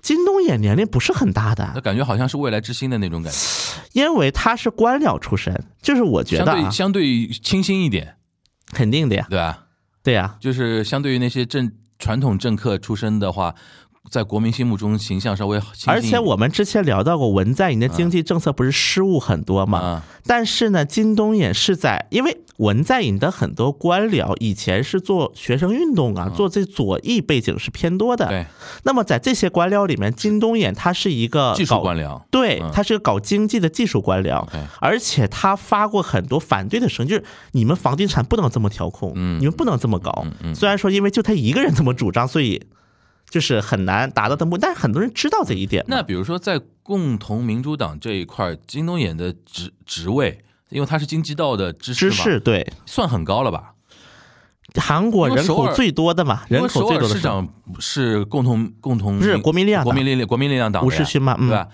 [0.00, 3.38] 金东野年龄不是很大那的，感觉好像是未来之星的那种感觉，
[3.92, 8.16] 因为他是官僚出身，就是我觉得相对清新一点，
[8.72, 9.66] 肯定的呀，对吧？
[10.02, 11.70] 对呀，就是相对于那些政
[12.00, 13.54] 传统政客出身的话，
[14.12, 15.96] 在国民心目中形象稍微清新一点。
[15.96, 19.78] 而且我们之前聊到过，文在寅的经济政策不是失误很多嘛？
[19.78, 28.26] 啊，但是呢，金东野是在，因为文在寅的很多官僚以前是做学生运动啊，做这左翼背景是偏多的。
[28.26, 28.46] 嗯对，
[28.82, 34.46] 那么在这些官僚里面，金东衍他是一个技术官僚，对嗯，他是个搞经济的技术官僚。
[34.78, 39.40] 而且他发过很多反对的声音，就是你们房地产不能这么调控，嗯。
[39.40, 40.26] 你们不能这么搞。
[40.54, 42.62] 虽然说因为就他一个人这么主张，所以
[43.32, 45.82] 就是很难达到的目的，但是很多人知道这一点。
[45.88, 53.72] 那比如说在共同民主党这一块儿，金东衍的职职位，因为他是经济道的知识知嘛，识对算很高了吧？
[54.74, 61.68] 韩国人口最多的嘛，人口最多的市长是共同共同不是国民力量国民力量国民力量党吴世勋嘛，嗯，对吧？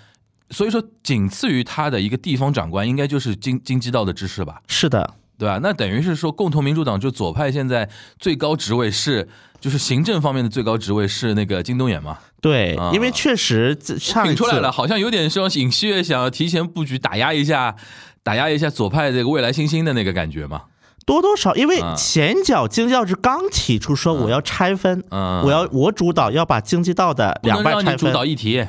[0.51, 4.63] 所以说，仅次于他的一个地方长官，应该就是经经济道的知识吧？
[4.67, 5.59] 是的，对吧？
[5.63, 7.89] 那等于是说，共同民主党就左派现在
[8.19, 9.29] 最高职位是，
[9.61, 12.19] 就是行政方面的最高职位是那个金东衍嘛？
[12.41, 17.75] 对啊，因为确实这上顶出来了，好像有点说尹锡悦想要提前布局，打压一下，
[18.23, 20.63] 打压一下左派这个未来新星的那个感觉嘛。
[21.05, 28.65] 多多少，因为啊前脚经济道是刚提出说我要拆分，嗯，我要我主导要把经济道的两半拆能让你主导分，议题，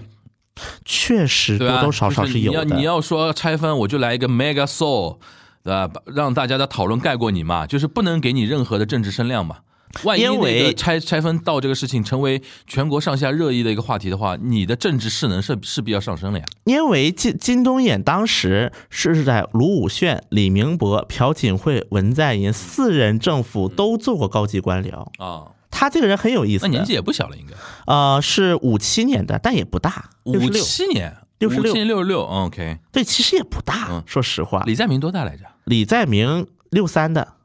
[0.84, 1.68] 确实对？
[1.68, 2.64] 多多少少是有的。
[2.64, 5.18] 你要你要说拆分，我就来一个 mega soul，
[5.64, 5.90] 对吧？
[6.06, 9.58] 让大家的讨论盖过你嘛，就是不能给你任何的政治声量嘛。
[10.04, 16.46] 万一那个拆拆分到这个事情成为全国上下热议的一个话题的话，你的政治势能是势必要上升了呀。
[16.66, 25.08] 因为金金东衍当时是在卢武铉、李明博、朴槿惠、文在寅四人政府都做过高级官僚。
[25.18, 30.52] 啊，他这个人很有意思，那年纪也不小了，应该呃是五七年的，但也不大，五六。
[30.64, 32.78] 七年，六十六七年六十六，OK。
[32.92, 34.62] 对，其实也不大嗯，说实话。
[34.66, 35.46] 李在明多大来着？
[35.66, 37.36] 李在明六三的，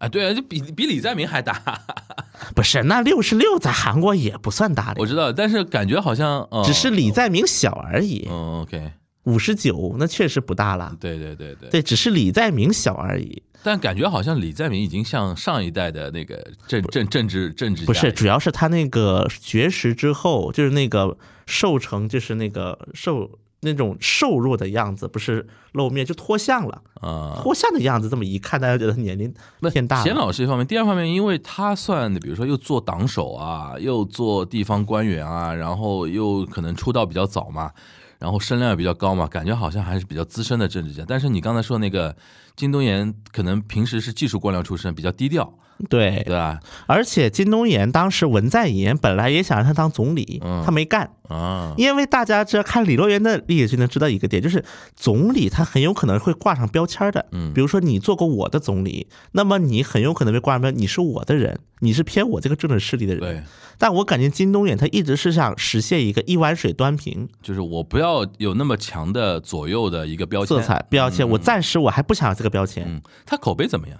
[0.00, 1.62] 啊，对啊，就比比李在明还大，
[2.56, 8.26] 不是那六十六在韩国也不算大的，我知道，但是感觉好像，呃、只是李在明小而已。
[8.30, 8.92] 嗯，OK，
[9.24, 13.42] 五十九那确实不大了，对对对对，对，只是李在明小而已。
[13.62, 26.82] 但感觉好像李在明已经像上一代的那个政政政治政治不是，主要是他那个绝食之后，就是那个瘦成，就是那个瘦那种瘦弱的样子，不是露面就脱相了。
[27.00, 27.38] 啊。
[27.42, 29.32] 脱相的样子，这么一看，大家觉得年龄
[29.70, 30.14] 偏大显。
[30.14, 37.70] 老是一方面，第二方面，因为他算比如说又做党首啊，又做地方官员啊，然后又可能出道比较早嘛，
[38.18, 41.04] 然后声量也比较高嘛，感觉好像还是比较资深的政治家。
[41.06, 42.14] 但是你刚才说那个
[42.60, 45.54] 金东延，可能平时是技术官僚出身，比较低调，
[45.88, 46.60] 对对，吧？
[46.86, 51.10] 而且金东延当时文在寅本来也想让他当总理，嗯他没干。
[51.30, 54.62] 啊，因为大家知道看李洛渊的历史就能知道一个点，就是
[54.96, 57.24] 总理他很有可能会挂上标签的。
[57.30, 63.20] 嗯比如说你做过我的总理，那么你很有可能被挂上标，你是我的人，你是偏我这个政治势力的人。
[63.20, 63.42] 对，
[63.78, 72.84] 但我感觉金东延他一直是想实现一个一碗水端平就是我不要有那么强的左右的一个标签色彩标签，我暂时我还不想要这个标签。
[72.86, 73.98] 嗯，他口碑怎么样？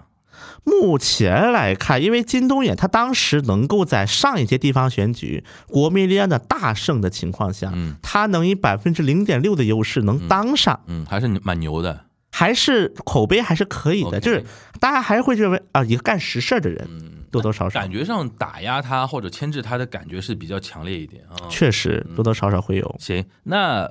[0.65, 10.81] 目前来看，因为金东远他当时能够在上一届地方选举国民力量的大胜的情况下，嗯他能以百分之零点六的优势能当上。
[10.87, 12.07] 嗯，还是蛮牛的。
[12.33, 14.45] 还是口碑还是可以的就是
[14.79, 16.89] 大家还是会认为啊，一个干实事儿的人，
[17.31, 21.35] 多多少少感觉上打压他或者牵制他的感觉是比较强烈一点啊。
[21.49, 22.97] 确实多多少少会有。
[23.01, 23.91] 行，那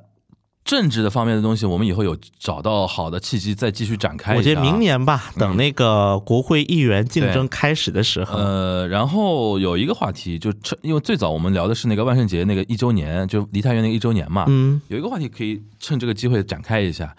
[0.69, 4.35] 政治的方面的东西，我们以后有找到好的契机再继续展开。
[4.35, 17.15] 我觉得明年吧，等那个国会议员竞争开始的时候，呃，然后有一个话题，就趁因为最早我们聊的是那个万圣节那个一周年，就离太原那个一周年嘛，嗯，有一个话题可以趁这个机会展开一下，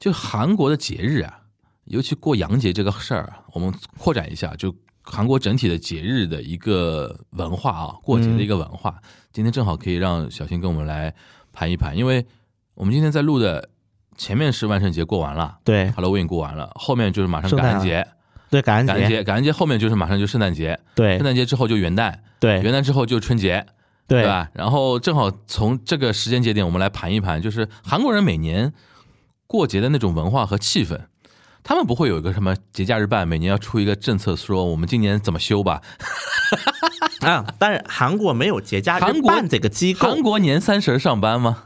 [0.00, 1.40] 就韩国的节日啊，
[1.84, 8.94] 尤其过洋节这个事儿啊，我们扩展一下，就韩国整体的节日的一个文化啊，过节的一个文化。
[9.30, 11.14] 今天正好可以让小新跟我们来
[11.52, 12.26] 盘一盘，因为
[12.78, 13.70] 我们今天在录的
[14.16, 18.06] 前面是万圣节过完了对，Halloween 过完了，后面就是马上感恩节，
[18.50, 23.66] 对，感恩节，感恩节，感恩节后面就是马上就圣诞节，对圣诞节之后就元旦，对元旦之后就春节，
[24.06, 24.48] 对对吧？
[24.52, 28.72] 然后正好从这个时间节点，我们来盘一盘，就是韩国人每年
[29.48, 31.00] 过节的那种文化和气氛。
[31.64, 35.82] 他们不会有一个什么节假日办，每年要出一个政策，说我们今年怎么休吧？
[37.26, 41.64] 啊，但是韩国没有节假日办这个机构韩国年三十上班吗？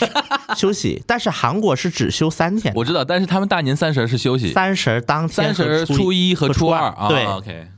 [0.56, 7.08] 休息，但是韩国是只休三天，我知道，但是他们大年三十是休息，三十当天三十、初一和初二啊。
[7.08, 7.68] 对，，OK，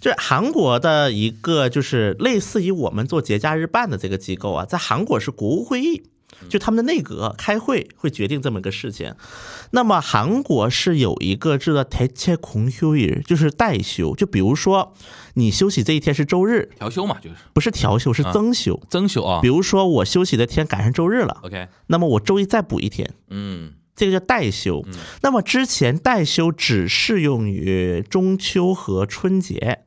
[0.00, 6.04] 就是韩国的一个就是类似于我们做节假日办的这个机构啊，在韩国是国务会议，
[6.47, 9.13] 就他们的内阁开会会决定这么个事情。
[9.71, 14.93] 那么韩国是有一个这个대체공휴일，就是代休，就比如说
[15.33, 18.79] 你休息这一天是周日，调休嘛，就是不是调休是增休。
[18.89, 19.49] 增休啊比。
[19.49, 24.85] 如说我休息的天赶上周日了， OK，那么我周一再补一天，嗯这个叫代休。
[25.21, 29.79] 那么之前代休只适用于中秋和春节，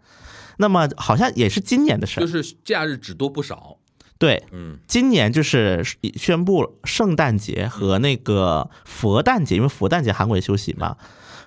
[0.58, 2.26] 那么好像也是今年的事儿。
[2.26, 3.75] 就是假日只多不少。
[4.19, 5.83] 对，嗯今年就是
[6.15, 10.97] 宣布圣诞节和那个佛诞节，因为佛诞节韩国也休息嘛。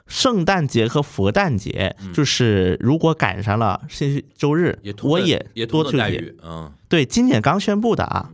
[0.07, 6.35] 圣诞节和佛诞节就是如果赶上了星期周日我也也多休息。
[6.43, 8.31] 嗯对，今年刚宣布的啊，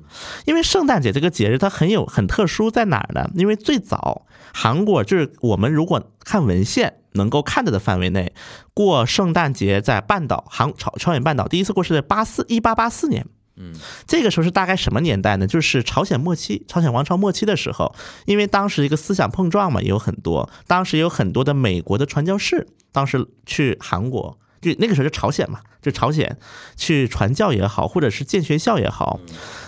[0.47, 3.31] 因为圣诞节这个节日它很有很特殊在哪儿呢？
[3.35, 8.33] 因为最早韩国就是我们如果看文献能够看到的范围内，
[8.73, 13.27] 过圣诞节在半岛韩朝朝鲜半岛第一次过是在八四一八八四年。
[13.59, 13.73] 嗯，
[14.07, 15.47] 这个时候是大概什么年代呢？
[15.47, 17.95] 就是朝鲜末期，朝鲜王朝末期的时候，
[18.27, 26.39] 因为当时一个思想碰撞嘛，也有很多，当时有很多的美国的传教士，当时去韩国，就那个时候就朝鲜嘛，就朝鲜
[26.77, 29.21] 去传教也好，或者是建学校也好。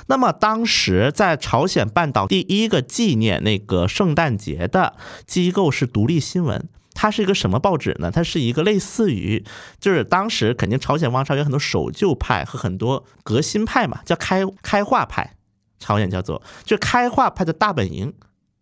[0.08, 4.94] 那么当时在朝鲜半岛第一个纪念那个圣诞节的
[5.26, 6.68] 机构是独立新闻。
[7.00, 8.10] 它是一个什么报纸呢？
[8.10, 9.44] 它是一个类似于，
[9.78, 15.36] 就是当时肯定朝鲜王朝有很多守旧派和很多革新派嘛，叫开开化派，
[15.78, 18.14] 朝鲜叫做，就开化派的大本营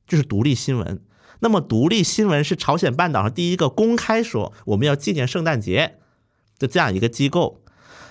[0.06, 1.00] 就是独立新闻。
[1.40, 5.96] 那么独立新闻是朝鲜半岛上第一个公开说我们要纪念圣诞节
[6.58, 7.62] 的这样一个机构。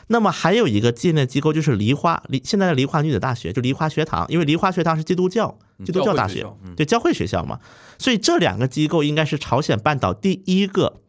[0.08, 6.46] 那么还有一个纪念机构就是梨花，梨现在的梨花女子大学，就梨花学堂，因为梨花学堂是基督教基督教大学
[6.78, 7.60] 对教会学校嘛，
[7.98, 11.02] 所以这两个机构应该是朝鲜半岛第一个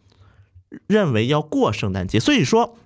[0.87, 2.77] 认为要过圣诞节，所以说。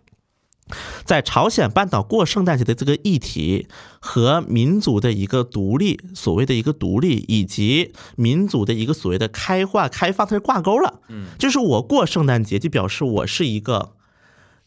[1.04, 3.66] 在朝鲜半岛过圣诞节的这个议题
[3.98, 11.00] 和民族的一个独立，所谓的一个独立，以及民族的一个所谓的开化、开放，它是挂钩了。
[11.08, 13.96] 嗯，就是我过圣诞节，就表示我是一个，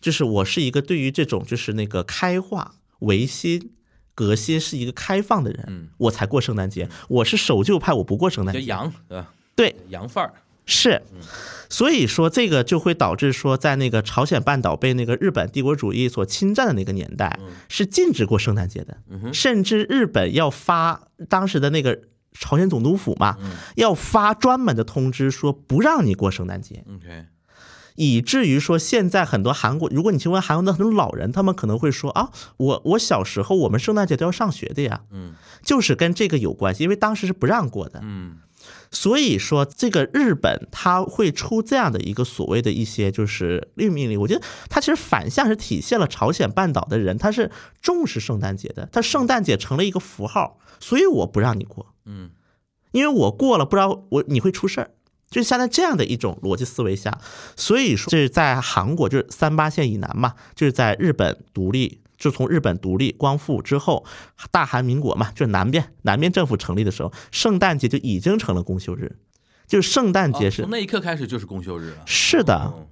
[0.01, 3.71] 就是我是一个对于这种就是那个开化、维新、
[4.13, 5.87] 革新是一个开放的人，嗯。
[5.97, 6.87] 我才过圣诞节。
[7.07, 8.61] 我是守旧派，我不过圣诞节。
[8.61, 9.33] 叫洋对吧？
[9.55, 10.33] 对，洋范儿。
[10.65, 11.01] 是，
[11.69, 17.37] 所以说这个就会导致说，在那个朝鲜半岛被那个日本帝国主义所侵占的那个年代，
[17.67, 18.97] 是禁止过圣诞节的，
[19.33, 21.99] 甚至日本要发当时的那个
[22.31, 23.37] 朝鲜总督府嘛，
[23.75, 27.25] 要发专门的通知说不让你过圣诞节，OK，
[27.95, 35.33] 以至于说现在很多韩国，如果你去问韩国的很多老人，他们可能会说啊，我我小时候我们圣诞节都要上学的呀，嗯
[35.63, 38.37] 就是跟这个有关系，因为当时是不让过的，嗯
[38.91, 52.29] 所以说，这个日本它会出这样的一个所谓的一些就是命命令，我觉得它其实反向是体现了朝鲜半岛的人他是重视圣诞节的，他圣诞节成了一个符号，所以我不让你过，嗯，
[52.91, 54.91] 因为我过了不知道我你会出事儿。
[55.33, 57.11] 就是像在这样的一种逻辑思维下，
[57.55, 64.05] 所以说这是在韩国，就是三八线以南嘛，就是在日本独立，就从日本独立光复之后，
[64.51, 69.17] 大韩民国嘛，就是南边南边政府成立的时候，圣诞节就已经成了公休日，
[69.65, 72.03] 就是圣诞节是、哦从那一刻开始就是公休日了。
[72.05, 72.87] 是的，哦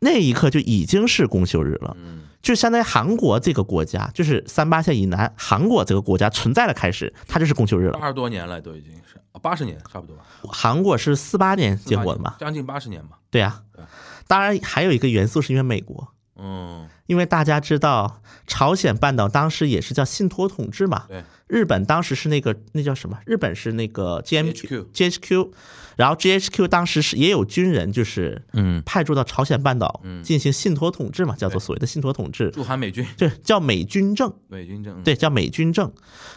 [0.00, 7.98] 那一刻就已经是公休日了，嗯就相当于韩国这个国家，就是三八线以南，韩国这个国家存在的开始，它就是公休日了。
[7.98, 12.34] 二十多年了，都已经是八十年差不多吧，韩国是四八年建国的嘛？
[12.38, 13.12] 将近八十年嘛。
[13.30, 13.82] 对呀、对
[14.26, 16.06] 当然还有一个元素是因为美国，
[16.36, 23.18] 嗯，因为大家知道朝鲜半岛当时也是叫信托统治嘛，对，日本当时是那个那叫什么？
[23.24, 25.50] 日本是那个 GHQ GHQ，
[25.96, 30.22] 然后 GHQ 当时是也有军人就是嗯，派驻到朝鲜半岛嗯。
[30.22, 34.32] 进行信托统治嘛，叫做所谓的信托统治，驻韩美军，对，叫美军政。
[34.48, 35.92] 美军政，对，叫美军政。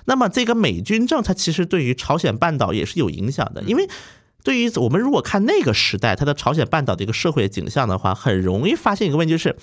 [0.05, 3.88] 那么这个美军政，它其实对于朝鲜半岛也是有影响的，因为
[4.43, 9.55] 对于我们如果看那个时代它的朝鲜半岛的一个社会景象的话，很容易发现一个问题，就是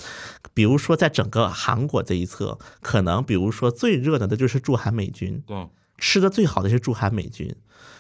[0.53, 5.69] 比如说在整个韩国这一侧，可能比如说最热闹的就是驻韩美军，对，
[5.99, 7.55] 吃的最好的是驻韩美军。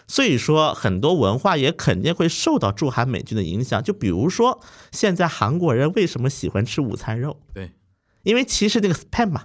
[0.07, 3.83] 所以说，很多文化也肯定会受到驻韩美军的影响。
[3.83, 4.61] 就比如说，
[4.93, 7.41] 现在韩国人为什么喜欢吃午餐肉？
[7.55, 7.73] 对，
[8.23, 9.45] 因为其实那个 spam 嘛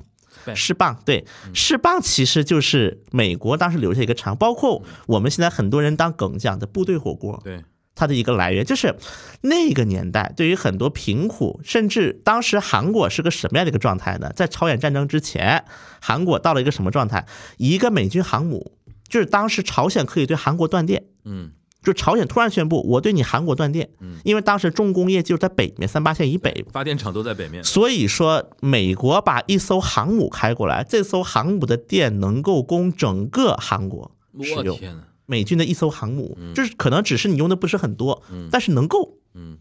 [0.56, 8.96] 士棒，对，士棒其实就是美国当时留下一个长，包括我们现在很多人当梗讲的部队火锅，对，它的一个来源，就是
[9.42, 14.32] 那个年代对于很多贫苦，甚至当时韩国是个什么样的一个状态呢？
[14.34, 15.66] 在朝鲜战争之前，
[16.00, 17.26] 韩国到了一个什么状态？
[17.58, 18.72] 一个美军航母，
[19.10, 21.52] 就是当时朝鲜可以对韩国断电，嗯。
[21.82, 24.18] 就朝鲜突然宣布我对你韩国断电，嗯。
[24.26, 34.78] 因为当时重工业就是在北面三八线以北，发电厂都在北面，所以说，美国把一艘航母开过来，这艘航母的电能够供整个韩国使用。
[34.78, 39.16] 天呐，美军的一艘航母，就是可能只是你用的不是很多，但是能够。
[39.34, 39.58] 嗯，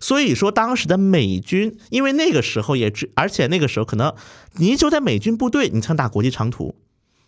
[0.00, 4.14] 所以说当时的美军，因为那个时候也只，而且那个时候可能
[4.54, 6.74] 你就在美军部队，你才能打国际长途。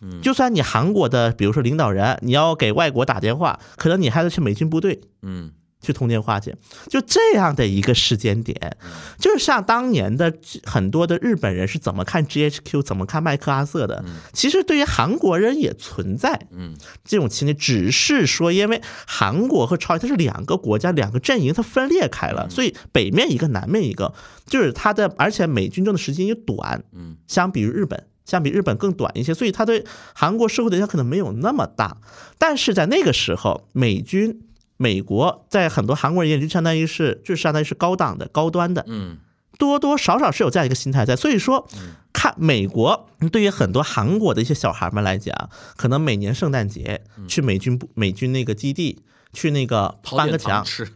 [0.01, 0.21] 嗯。
[0.21, 5.51] 就算你韩国的，比如说领导人，你要给外国打电话，可能你还得去美军部队，嗯。
[5.83, 6.55] 去通电话去，
[6.89, 8.77] 就这样的一个时间点，
[9.17, 10.31] 就是像当年的
[10.63, 16.75] 很多的日本人是怎么看 GHQ，怎么看麦克阿瑟的，其实对于韩国人也存在嗯。
[17.03, 24.13] 这种情节，只是说因为韩国和朝鲜它是两个国家，两个阵营它分裂开了，所以北面一个，南面一个，
[24.45, 27.17] 就是它的，而且美军中的时间也短，嗯。
[27.25, 28.05] 相比于日本。
[28.31, 31.97] 相比日本更短一些，所以它对韩国社会的影响可能没有那么大。
[32.37, 34.41] 但是在那个时候，美军、
[34.77, 39.17] 美国在很多韩国人眼里就相当于是，就相当于是高档的、高端的，嗯
[39.59, 41.15] 多多少少是有这样一个心态在。
[41.15, 41.67] 所以说，
[42.11, 49.03] 看美国对于很多韩国的一些小孩们来讲，可能每年圣诞节去美军部、美军那个基地
[49.33, 50.87] 去那个跑翻个墙，吃，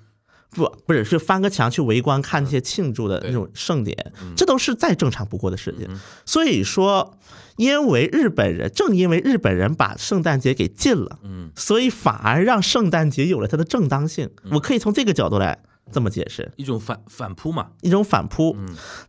[0.56, 5.88] 不不是是翻个墙去围观看那些庆祝的那种盛典，这都是再正常不过的事情。
[6.26, 7.18] 所以说，
[7.58, 14.30] 因为日本人正因为日本人把圣诞节给禁了，嗯所以反而让圣诞节有了它的正当性。
[14.51, 15.60] 我可以从这个角度来
[15.91, 16.51] 这么解释。
[16.56, 18.56] 一种反反扑嘛，一种反扑。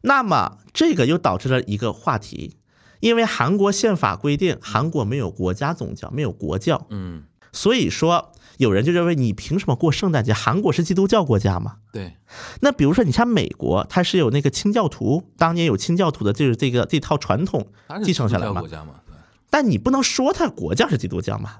[0.02, 2.56] 那么这个又导致了一个话题，
[3.00, 7.22] 因为韩国宪法规定韩国没有国家宗教，没有国教，嗯
[7.52, 10.32] 所以说有人就认为你凭什么过圣诞节？
[10.32, 11.76] 韩国是基督教国家嘛？
[11.92, 12.16] 对，
[12.60, 17.66] 那比如说你像美国，它是有那个清教徒，当年有清教徒的就是这个这套传统
[18.04, 18.68] 继承下来嘛基督教国。
[18.68, 19.14] 家嘛，对
[19.50, 21.56] 但你不能说它国家是基督教嘛？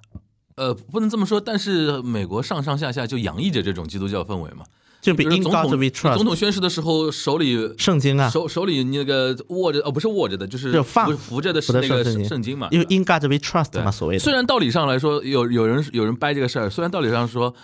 [0.57, 4.64] 呃，不能这么说，但是美国上上下下就洋溢着这种基督教氛围嘛。
[5.07, 12.66] 就比总 God 统总统宣誓的时候，手里圣经啊，手手里那个握着哦，不是握着的，就是就放扶扶着的是那个圣经嘛。
[12.72, 14.18] 因为 In God We Trust 嘛，所谓的。
[14.18, 17.54] 虽然道理上来说，有有人有人掰这个事儿，虽然道理上说，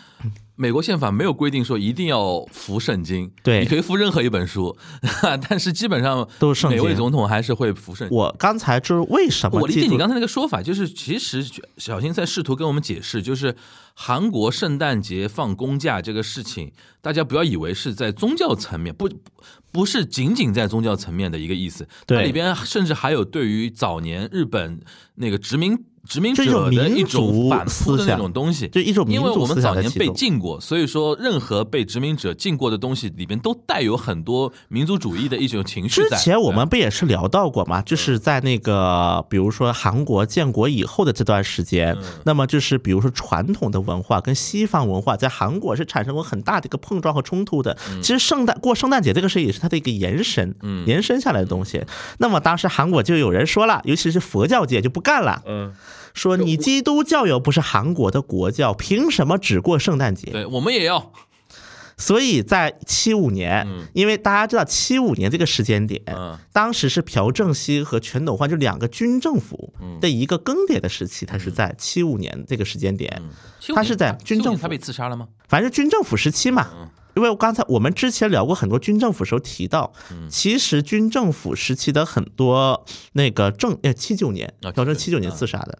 [0.55, 4.76] 美国宪法没有规定说一定要服圣经，对你可以服任何一本书，
[5.49, 8.16] 但是基本上都是每位总统还是会服圣经。
[8.16, 11.45] 我刚才就是为什么我理解你刚才那个说法，就是其实
[11.76, 13.53] 小新在试图跟我们解释，就是
[13.95, 19.09] 韩国圣诞节放公假这个事情，大家不要以为是在宗教层面，不
[19.70, 24.80] 不是仅仅在宗教层面的一个意思，它里边甚至还有对于早年日本
[25.14, 25.78] 那个殖民。
[26.09, 36.16] 殖民者的一民种族反扑的那思想种东西，就一种民因为我们早年被禁过，所以说任何被殖民者禁过的东西里边都带有很多民族主义的一种情绪在。
[36.16, 37.80] 之前我们不也是聊到过吗？
[37.82, 47.76] 就是在那个，比如说韩国建国以后的这段时间，那么就是比如说传统的文化跟西方文化在韩国是产生过很大的一个碰撞和冲突的。
[48.03, 50.55] 其实圣诞过圣诞节这个事也是它的一个延伸，
[50.86, 51.84] 延伸下来的东西。
[52.18, 55.72] 那么当时韩国就有人说了，尤其是佛教界就不干了，嗯，
[56.15, 60.31] 说你基督教又不是韩国的国教，凭什么只过圣诞节？
[60.31, 61.13] 对我们也要，
[61.97, 73.23] 所以在七五年，因为大家知道七五年这个时间点，嗯当时是朴正熙和全斗焕就两个军政府的一个更迭的时期，他是在七五年这个时间点，
[73.75, 75.29] 他是在军政府他被刺杀了吗？
[75.49, 76.91] 反正军政府时期嘛。
[77.15, 79.93] 因为我刚才我们之前聊过很多军政府时候提到，
[80.29, 85.79] 其实军政府时期的很多那个政，呃，七九年啊朴正七九年自杀的，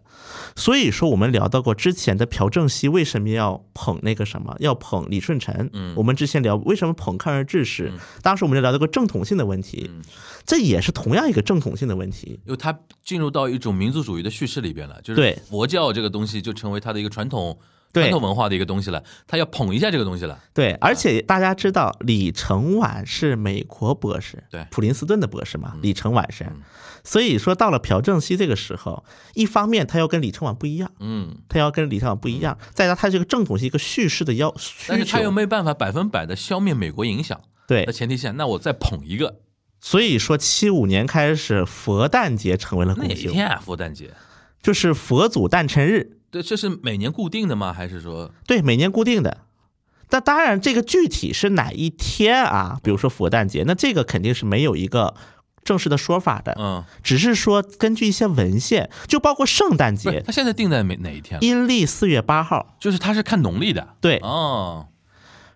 [0.55, 9.89] 所以说我们聊到过之前的朴正熙为什么要捧那个什么，要捧李舜臣，我们之前聊为什么捧抗日志士，当时我们就聊到过正统性的问题，
[10.45, 15.39] 这也是同样一个正统性的问题，因为他进入到一种民族主义的叙事里边了，就是对。
[15.49, 20.39] 佛教这个东西就成为他的一个传统对传统文化的一个东西了，他要捧一下这个东西了。
[20.53, 24.65] 对，而且大家知道李承晚是美国博士，对。
[24.71, 26.45] 普林斯顿的博士嘛，李承晚是，
[27.03, 37.85] 所以说到了朴正熙这个时候，一方面他要跟李承晚不一样，嗯，他要跟李承晚不一样，再加上他这个正统是一个叙事的要需但是他又求，没办法百分百的消灭美国影响对。
[37.85, 39.41] 的，前提下，那我再捧一个，
[39.79, 43.61] 所以说七五年开始，佛诞节成为了哪公休，天啊？
[43.63, 44.11] 佛诞节？
[44.61, 47.71] 就是佛祖诞辰日，对，这是每年固定的吗？
[47.71, 49.37] 还是说，对，每年固定的。
[50.09, 52.79] 那当然，这个具体是哪一天啊？
[52.81, 55.13] 比如说佛诞节，那这个肯定是没有一个
[55.63, 56.57] 正式的说法的。
[56.59, 61.39] 嗯，只是说根据一些文献，就包括圣诞，节，他现在定在哪哪一天？
[61.43, 63.89] 阴历四月八号，就是他是看农历的。
[64.01, 64.87] 对哦，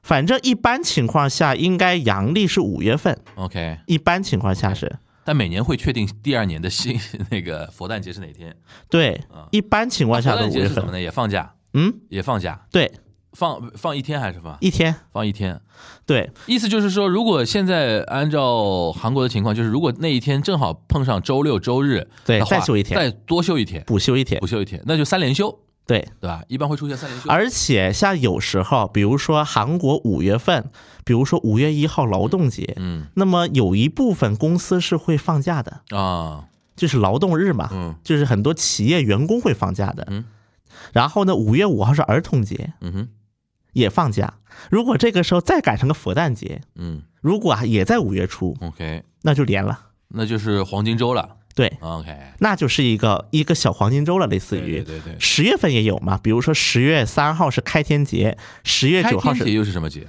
[0.03, 6.97] 反正一般情况下应该阳历是五月份，OK，一般情况下是但每年会确定第二年的新
[7.29, 8.55] 那个佛诞节是哪天。
[8.89, 9.21] 对，
[9.51, 11.01] 一般情况下的五月份，节是什么呢？
[11.01, 12.89] 也放假，嗯，也放假，对，
[13.33, 15.59] 放放一天还是放一天，放一天？
[16.05, 26.07] 对，意思就是说，如果现在按照韩国的情况，就是如果那一天正好碰上周六周日对再休一天再多休一天，补休一天补，休一天，那就三连休，对。
[26.21, 26.41] 对吧？
[26.47, 27.29] 一般会出现三连休。
[27.29, 30.71] 而且像有时候，比如说韩国五月份，
[31.07, 36.45] 比如说五月一号劳动节，嗯那么有一部分公司是会放假的，啊，
[36.75, 40.05] 就是劳动日嘛，嗯就是很多企业员工会放假的。
[40.11, 40.25] 嗯
[40.91, 43.07] 然后呢，五月五号是儿童节，嗯哼
[43.71, 44.35] 也放假。
[44.69, 49.79] 如果这个时候再赶上个佛诞节，嗯如果啊也在五月初，，OK，那就连了。
[50.09, 51.37] 那就是黄金周了。
[51.55, 55.15] 对，OK，那就是一个一个小黄金周了，类似于对对对。
[55.19, 60.05] 十月份也有嘛，比如说十月三号是开天节，十月九号是又是什么节？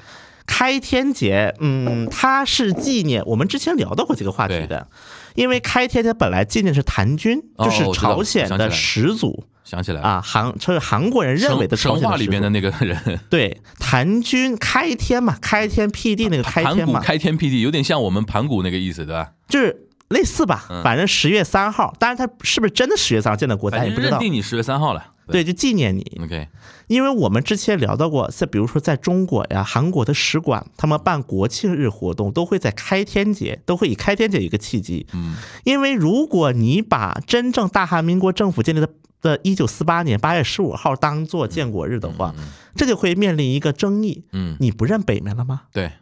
[0.49, 4.88] 开天节，嗯，它是纪念我们之前聊到过这个话题的，
[5.34, 9.44] 因为开天节本来纪念是谭军，就是朝鲜的始祖。
[9.62, 19.32] 想起来，啊，韩就是韩国人认为的神神朝鲜话里边的那个人， 对谭军开天嘛，开天辟地那个开天嘛，开天辟地，有点像我们盘古那个意思，对吧？
[19.46, 20.82] 就是类似吧，嗯。
[20.82, 24.18] 反正十月三号，当然他是不是真的十月三号建的国，咱反正也不知道。
[24.18, 25.12] 认定你十月三号了。
[25.33, 26.49] 对，就纪念你，，OK，
[26.87, 35.07] 因为我们之前聊到过，在比如说在中国呀、韩国的使馆，他们办国庆日活动都会在开天节，都会以开天节一个契机。
[35.12, 38.89] 嗯，因为如果你把真正大韩民国政府建立的
[39.20, 42.35] 的一九四八年八月十五号当做建国日的话，
[42.76, 45.62] 这就会面临一个争议：嗯，你不认北面了吗？
[45.72, 45.93] 对，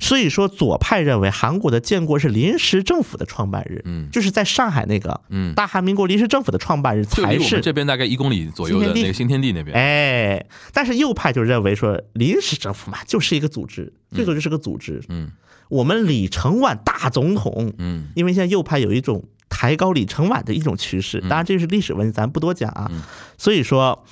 [0.00, 9.76] 所以说，左派认为韩国的建国是临时政府的创办日，嗯就是在上海那个嗯，大韩民国临时政府的创办日才是这边大概一公里左右的新天地那个新天地那边。
[9.76, 15.02] 哎，但是右派就认为说，临时政府嘛，就是一个组织，最多就是个组织。
[15.08, 15.30] 嗯
[15.68, 22.88] 我们李承晚大总统，嗯因为现在右派有一种抬高李承晚的一种趋势，当然这是历史问题，咱不多讲啊。
[22.90, 23.02] 嗯
[23.38, 24.04] 所以说，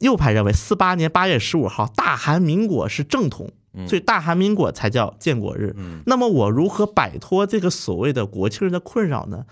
[0.00, 3.52] 右派认为四八年八月十五号大韩民国是正统，
[3.86, 5.74] 所以大韩民国才叫建国日。
[5.76, 9.44] 嗯那么我如何摆脱这个所谓的国庆日的困扰呢？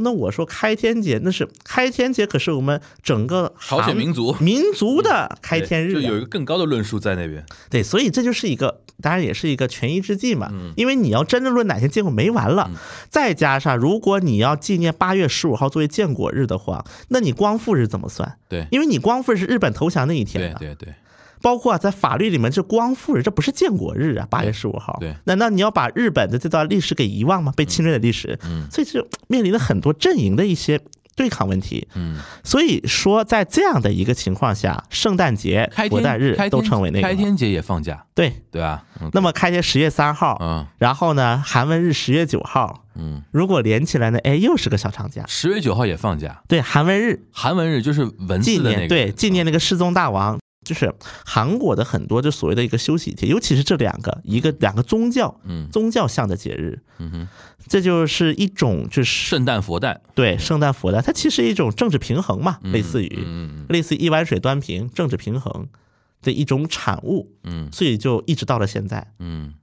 [0.00, 7.44] 那我说开天节，那是开天节，可是我们整个朝鲜民族民族的开天日就有一个更高的论述在那边。
[7.68, 10.50] 对，所以这就是一个，当然也是一个权宜之计嘛。
[10.78, 12.70] 因为你要真正论哪天建国没完了，
[13.10, 18.38] 再加上如果你要纪念八月十五号作为建国日的话，那你光复日怎么算？
[18.48, 20.94] 对因为你光复日是日本投降那一天啊，对对对，
[21.42, 24.96] 包括啊在法律里面，这光复日这不是建国日啊，八月十五号。
[25.00, 27.52] 对难道你要把日本的这段历史给遗忘吗？
[27.56, 30.80] 被侵略的历史，嗯所以就面临了很多阵营的一些
[31.14, 31.86] 对抗问题。
[31.94, 38.32] 嗯，所以说，在这样的一个情况下，圣诞节开、佛诞日都天开天成为那个开天节也放假，对。
[38.50, 38.84] 对吧？
[39.00, 45.24] 嗯那么开天十月三号，嗯然后呢，韩文日十月九号，嗯，如果连起来呢，哎，又是个小长假。
[45.26, 50.92] 十月九号也放假，对，韩文日韩文日就是文纪字的那个，念对纪念那个失踪大王，就是
[51.24, 55.68] 韩国的很多就所谓的一个休息节，尤其是这两个一个两个宗教嗯。
[55.70, 57.28] 宗教向的节日，嗯哼，
[57.66, 65.68] 这就是一种就是圣诞佛诞，对圣诞佛诞，它其实一种政治平衡嘛，类似于嗯类似一碗水端平，政治平衡
[66.22, 67.68] 的一种产物，嗯。
[67.72, 69.12] 所以就一直到了现在。
[69.18, 69.54] 嗯。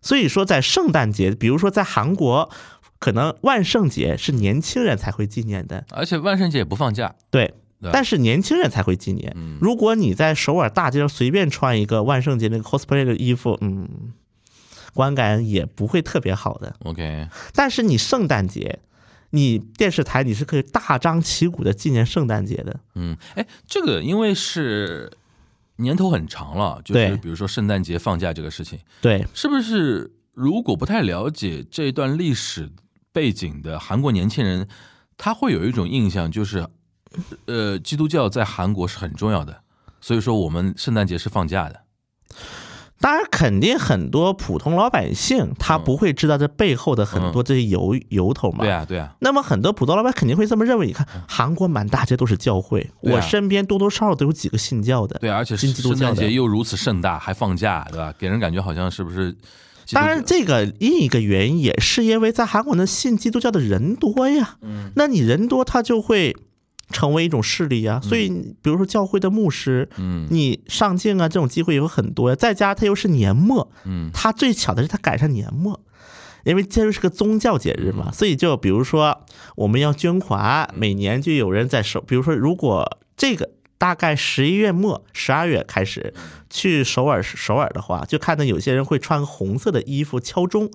[0.00, 2.50] 所以说，在圣诞节，比如说在韩国，
[2.98, 7.61] 可能万圣节是年轻人才会纪念的，而且万圣节也不放假，对对。
[7.90, 9.34] 但是年轻人才会纪念。
[9.60, 14.12] 如果你在首尔大街上随便穿一个万圣节那个 cosplay 的衣服，嗯，
[14.94, 16.74] 观感也不会特别好的。
[16.84, 18.80] OK，但是你圣诞节，
[19.30, 22.78] 你电视台你是可以大张旗鼓的纪念圣诞节的。
[22.94, 25.10] 嗯，哎，这个因为是
[25.76, 32.70] 年头很长了，就是比如说圣诞节放假这个事情，对，是不是如果不太了解这一段历史
[33.10, 34.68] 背景的韩国年轻人，
[35.16, 36.66] 他会有一种印象，就是
[37.46, 39.60] 呃，基督教在韩国是很重要的，
[40.00, 41.80] 所以说我们圣诞节是放假的。
[43.00, 48.60] 当然，肯定很多普通老百姓他不会知道这背后的很多这些由由头嘛。
[48.60, 50.86] 对啊，对啊，那么很多普通老百姓肯定会这么认为。
[50.86, 55.18] 你看，韩国满大街都是教会，我身边多多少少都有几个信教的。
[55.18, 58.14] 对啊，而且信基督教的圣诞节又如此盛大，还放假，对吧？
[58.16, 59.34] 给人感觉好像是不是？
[59.90, 64.56] 当然，这个另一个原因也是因为在韩国呢，信基督教的人多呀。
[64.60, 66.36] 嗯，那你人多，他就会
[66.92, 68.00] 成为一种势力啊。
[68.00, 68.28] 所以，
[68.62, 72.36] 比如说教会的牧师，嗯你上镜啊，这种机会有很多呀。
[72.36, 75.80] 再加他又是年末，嗯他最巧的是他赶上年末。
[76.44, 79.24] 因为这就是个宗教节日嗯嘛，所以就比如说
[79.54, 82.00] 我们要捐款，每年就有人在收。
[82.00, 86.12] 比如说，如果这个大概十一月末、十二月开始
[86.50, 90.68] 去首尔，首尔的话，就看到有些人会穿红色的衣服敲钟。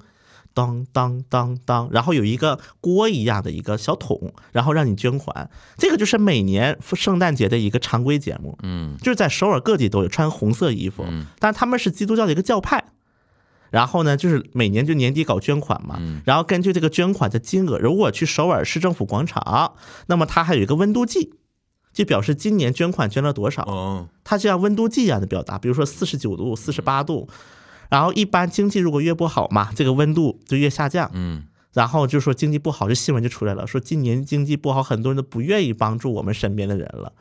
[0.57, 5.51] 当当当当，然后有一个锅一样的一个小桶，然后让你捐款。
[5.77, 11.05] 这个就是每年圣诞节的一个常规节目，嗯就是在首尔各地都有穿红色衣服，
[11.37, 12.85] 但他们是基督教的一个教派。
[13.69, 19.75] 然后呢，就是每年就年底搞捐款嘛，然后根据这个捐款的金额，如果去首尔市政府广场，
[20.07, 21.33] 那么它还有一个温度计，
[21.93, 23.63] 就表示今年捐款捐了多少。
[23.63, 27.27] 哦，它就像温度计一样的表达，比如说四十九度、四十八度，
[27.89, 31.09] 然后一般经济如果越不好嘛，这个温度就越下降。
[31.13, 31.43] 嗯。
[31.73, 37.13] 然后就说经济不好，这新闻就出来了，说今年经济不好，很多人都不愿意帮助我们身边的人了，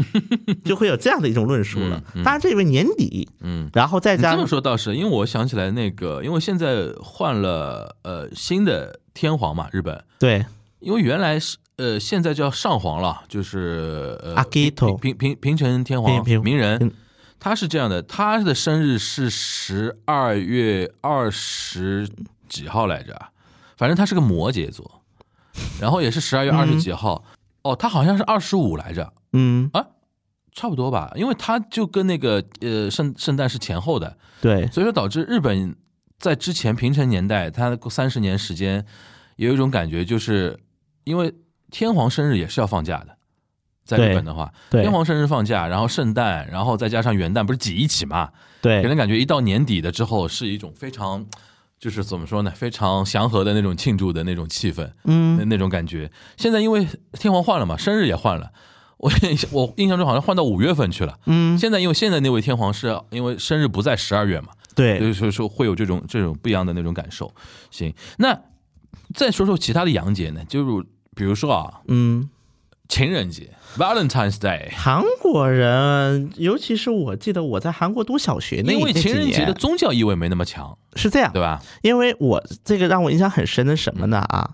[0.66, 2.02] 就会有这样的一种论述了。
[2.16, 3.70] 当然，这因为年底，嗯。
[3.72, 10.44] 然后再你这么加上说倒是，因为我想起来那个，因为现在换了呃新的天皇嘛，日本，对。
[10.80, 16.76] 因为原来是呃现在叫上皇了，就是呃 Akito 平平平平成天皇名人。
[16.82, 16.92] 嗯，
[17.38, 22.08] 他是这样的，他的生日是十二月二十
[22.48, 23.30] 几号来着啊，
[23.76, 25.02] 反正他是个摩羯座，
[25.80, 27.24] 然后也是十二月二十几号，
[27.62, 29.70] 哦，他好像是二十五来着，嗯。
[29.72, 29.86] 啊，
[30.52, 34.66] 差不多吧，因为他就跟那个呃圣圣诞是前后的，对。
[34.68, 35.76] 所以说导致日本
[36.18, 38.84] 在之前平成年代，它三十年时间
[39.36, 40.58] 有一种感觉，就是
[41.04, 41.34] 因为
[41.70, 43.15] 天皇生日也是要放假的，
[43.86, 48.30] 在日本的话，对天皇生日放假，然后圣诞，然后再加上元旦，不是挤一起嘛，
[48.60, 51.24] 给人感觉一到年底的之后是一种非常。
[51.78, 56.10] 就是怎么说呢，非常祥和的那种庆祝的那种气氛，嗯那那种感觉。
[56.38, 58.50] 现在因为天皇换了嘛，生日也换了，
[58.96, 61.18] 我印象我印象中好像换到五月份去了。
[61.26, 67.30] 嗯，现在因为现在那位天皇是因为生日不在十二月嘛，对所以说会有这种这种不一样的那种感受。
[67.70, 68.40] 行，那
[69.14, 72.30] 再说说其他的洋节呢，就是比如说啊，嗯，
[72.88, 81.62] 情人节 Valentine's Day，韩国人，尤其是我记得我在韩国读小学那因为情人节的宗教意味没那么强，是这样，对吧？
[81.82, 84.18] 因为我这个让我印象很深的什么呢？
[84.28, 84.50] 啊？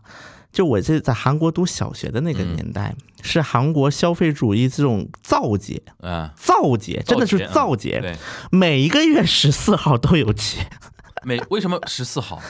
[0.53, 8.15] 就我这在韩国读小学的那个年代，是韩国消费主义这种造节，嗯，造节真的是造嗯节，对，
[8.51, 10.59] 每一个月十四号都有节，
[11.25, 12.41] 每为什么十四号？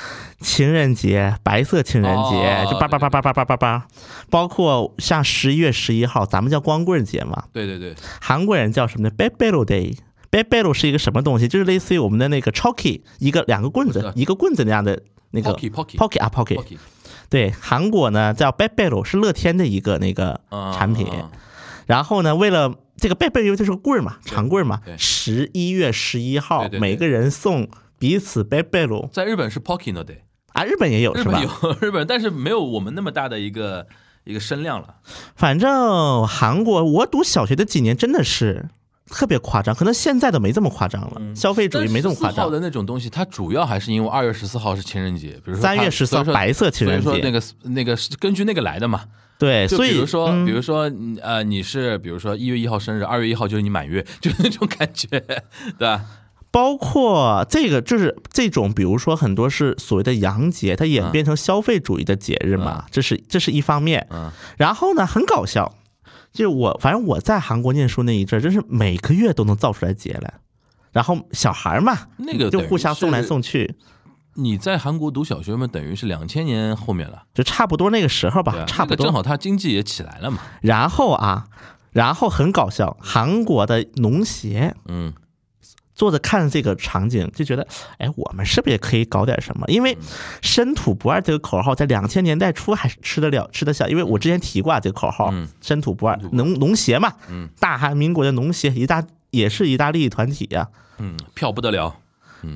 [0.40, 3.86] 情人节、白色情人节，哦就叭叭叭叭叭叭叭叭，
[4.30, 9.96] 包括像十一月十一号，咱们叫光棍节嘛，对对对，韩国人叫什么呢？B e b e l o Day。
[10.30, 11.46] b e b e l o 是一个什么东西？
[11.46, 14.98] 就是类似于我们的那个 choky，一个两个棍子一个棍子那样的
[15.32, 16.78] 那个 Pocky Pocky Pocky 啊 Pocky，Pocky
[17.28, 21.06] 对，韩国呢叫 b e b e l o 是乐天的一个那个嗯产品。
[21.12, 21.28] 嗯
[21.84, 27.68] 然后呢，为了这个 b e b e o 因为它是个棍儿嘛，长棍儿嘛，十一月十一号每个人送
[28.02, 30.16] 彼此 e e l o 在日本是 Pocky No Day，
[30.54, 31.70] 啊，日本也有是吧日本？
[31.70, 33.86] 有日本，但是没有我们那么大的一个
[34.24, 34.96] 一个声量了。
[35.36, 38.68] 反正韩国我读小学的几年真的是
[39.06, 42.34] 特别夸张，可能现在都没这么夸张了，消费主义没这么夸张。
[42.36, 49.04] 但14号的那种东西，它主要还是因为二月十四号是情人节，比如说三月它14所以说白色情人节所以说那个那个是根据那个来的嘛。
[49.38, 55.38] 对，所以比如说，嗯比如说，嗯呃，你是比如说一月一号生日，二月一号就是你满月，就是那种感觉，对
[55.78, 56.04] 吧？
[56.52, 64.06] 包括这个就是这种，比如说很多是所谓的洋节，它演变成消费主义的节日嘛，这是这是一方面。
[64.10, 65.74] 嗯，然后呢，很搞笑，
[66.30, 70.34] 就我反正我在韩国念书那一阵儿，真是每个月都能造出来节来。
[70.92, 73.74] 然后小孩儿嘛，那个就互相送来送去，
[74.34, 79.06] 你在韩国读小学嘛，等于是两千年后面了，就差不多那个时候吧，啊，差不多。
[79.06, 81.46] 正好他经济也起来了嘛，然后啊，
[81.92, 85.14] 然后很搞笑，韩国的农协嗯
[86.02, 87.64] 坐着看这个场景，就觉得，
[87.98, 89.64] 哎，我们是不是也可以搞点什么？
[89.68, 89.96] 因为
[90.42, 93.86] “深土不二”这个口号在两千年代初还是吃得了、吃得下。
[93.86, 97.48] 因为我之前提过啊，这个口号嗯“深土不二深土”，不二农农协嘛，嗯。
[97.60, 101.94] 大韩民国的农协，一大也是一大利益团体呀、嗯，票不得了，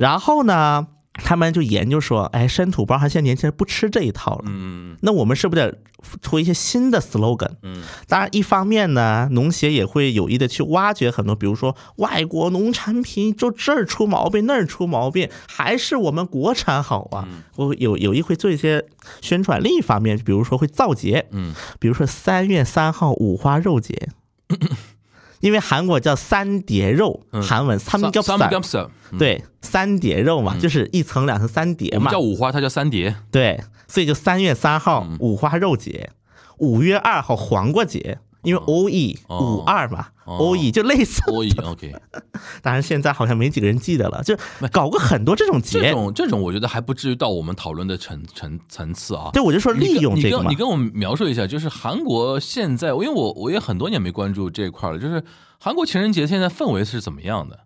[0.00, 4.44] 然后呢，他们就研究说，哎，深土不二，他现在年轻人不吃这一套了。
[4.46, 5.78] 嗯那我们是不是得
[6.20, 7.52] 出一些新的 slogan？
[7.62, 17.26] 嗯当然，一方面呢，农协也会有意的去挖掘很多，比如说外国农产品就这儿出毛病那儿出毛病，还是我们国产好啊。
[17.28, 18.84] 嗯我有有意会做一些
[19.20, 19.62] 宣传。
[19.62, 24.08] 另一方面，比如说会造节，嗯比如说三月三号五花肉节。
[25.40, 27.42] 因为韩国叫三碟肉，嗯。
[27.42, 31.96] 韩文三 Sam- 겹 Sam- 살 ，Samgyeopsal，嗯，对，三碟肉嘛，就是一层、两层、三碟嘛。
[31.96, 32.18] 我们叫。
[32.20, 35.16] 五花，它叫三碟，对，所以就三月三号嗯。
[35.20, 36.10] 五花肉节，
[36.58, 41.92] 五月二号黄瓜节，因为 O E 哦五二嘛哦，O E 就类似，O E OK
[42.62, 44.36] 当然现在好像没几个人记得了，就
[44.70, 45.90] 搞过很多这种节这。
[45.90, 49.30] 种这种我觉得还不至于到我们讨论的层层层次啊。
[49.32, 55.22] 对，我就说利用这个嘛你跟我描述一下，就是韩国现在，因为我我也很多年没关注这一块了，就是
[55.58, 57.60] 韩国情人节现在氛围是怎么样的？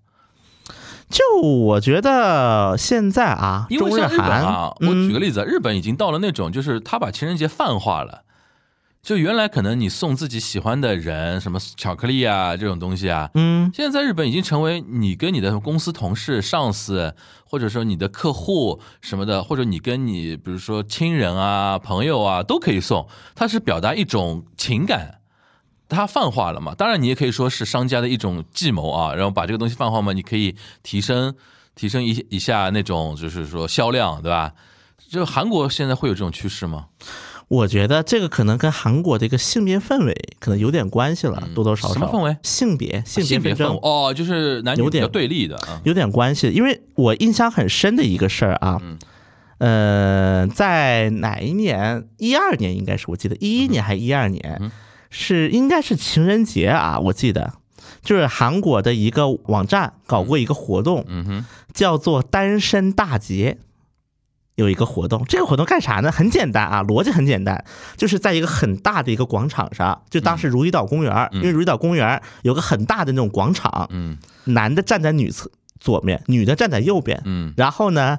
[1.11, 8.23] 就我觉得现在啊，因为像日本韩啊，，我举个嗯，例子，日本已经到了那种，就是他把情人节泛化了。
[9.03, 25.21] 就原来可能你送自己喜欢的人什么巧克力啊这种东西啊，嗯，现在在日本已经成为你跟你的公司同事、上司，或者说你的客户什么的，或者你跟你比如说亲人啊、朋友啊都可以送，它是表达一种情感，
[25.89, 26.75] 它泛化了嘛。
[26.75, 31.35] 当然，你也可以说是商家的一种计谋啊，然后把这个东西泛化嘛，你可以提升
[31.75, 34.53] 提升一一下那种就是说销量，对吧？
[35.09, 36.89] 就韩国现在会有这种趋势吗？
[37.51, 41.95] 我觉得这个可能跟韩国的一个性别氛围可能有点关系了，多多少少。
[41.95, 45.81] 嗯什么氛围性别性别争哦，就是男女有点对立的啊。
[45.83, 48.99] 有点关系，因为我印象很深的一个事儿啊，嗯
[49.59, 52.07] 呃，在哪一年？
[52.19, 54.71] 一二年应该是，我记得一一年还是一二年，嗯
[55.11, 57.55] 是应该是情人节啊，我记得。
[58.01, 61.45] 就是韩国的一个网站搞过一个活动，嗯哼，
[61.75, 63.59] 叫做单身大节，
[64.61, 65.25] 有一个活动。
[65.29, 66.13] 这个活动干啥呢？
[66.13, 67.65] 很简单啊，逻辑很简单，
[67.97, 75.51] 就是在一个很大的一个广场上，就当时如意岛公园，因为如意岛公园有个很大的那种广场，嗯男的站在女侧
[75.81, 78.19] 左面，女的站在右边，嗯然后呢，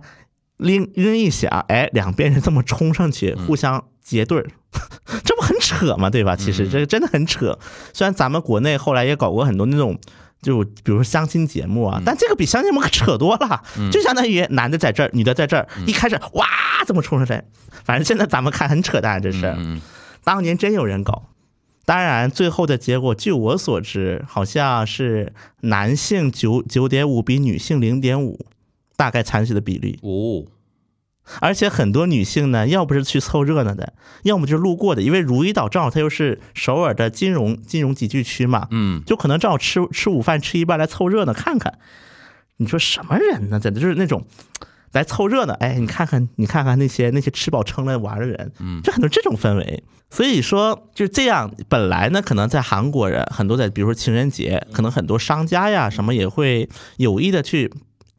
[0.58, 4.48] 铃铃一响，哎，两边人这么冲上去，嗯互相结对儿，
[5.24, 6.10] 这不很扯吗？
[6.10, 6.36] 对吧？
[6.36, 7.58] 其实嗯这个真的很扯。
[7.94, 9.98] 虽然咱们国内后来也搞过很多那种。
[10.42, 11.94] 就比如说相亲节目嗯。
[11.94, 15.88] 啊，但这个比相亲节目可扯多了，就相当于男的在这儿，女的在这儿，嗯。
[15.88, 16.46] 一开始哇
[16.86, 17.44] 怎么冲上来，
[17.84, 19.46] 反正现在咱们看很扯淡，这是。
[19.58, 19.82] 嗯。
[20.24, 21.30] 当年真有人搞，
[21.86, 28.46] 当然最后的结果，据我所知，好像是男性九九点五比女性零点五，
[28.96, 30.00] 大概残血的比例。
[30.04, 30.46] 哦，
[31.40, 33.94] 而且很多女性呢，要不是去凑热闹的，
[34.24, 41.78] 要么就是路过的，因为如意岛正好它又是首尔的金融金融集聚区嘛，嗯就可能正好吃吃午饭吃一半来凑热闹看看。
[42.58, 43.60] 你说什么人呢？
[43.60, 44.26] 真的就是那种
[44.92, 49.84] 来凑热闹，哎，你看看你看看那些那些吃饱撑了玩的人，嗯就很多这种氛围。
[50.10, 56.68] 所以说就这样，本来呢，可能在韩国人很多在比如说情人节，可能很多商家呀什么也会
[56.98, 57.72] 有意的去。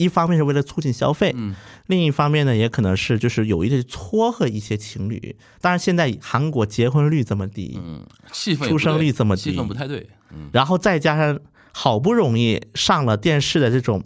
[0.02, 1.54] 一方面是为了促进消费，嗯
[1.86, 5.36] 另一方面呢，也可能是就是有意的撮合一些情侣。
[5.60, 10.08] 当然，现在韩国结婚率这么低，嗯，气氛出生率这么低气氛不太对。
[10.34, 11.38] 嗯然后再加上
[11.72, 14.02] 好不容易上了电视的这种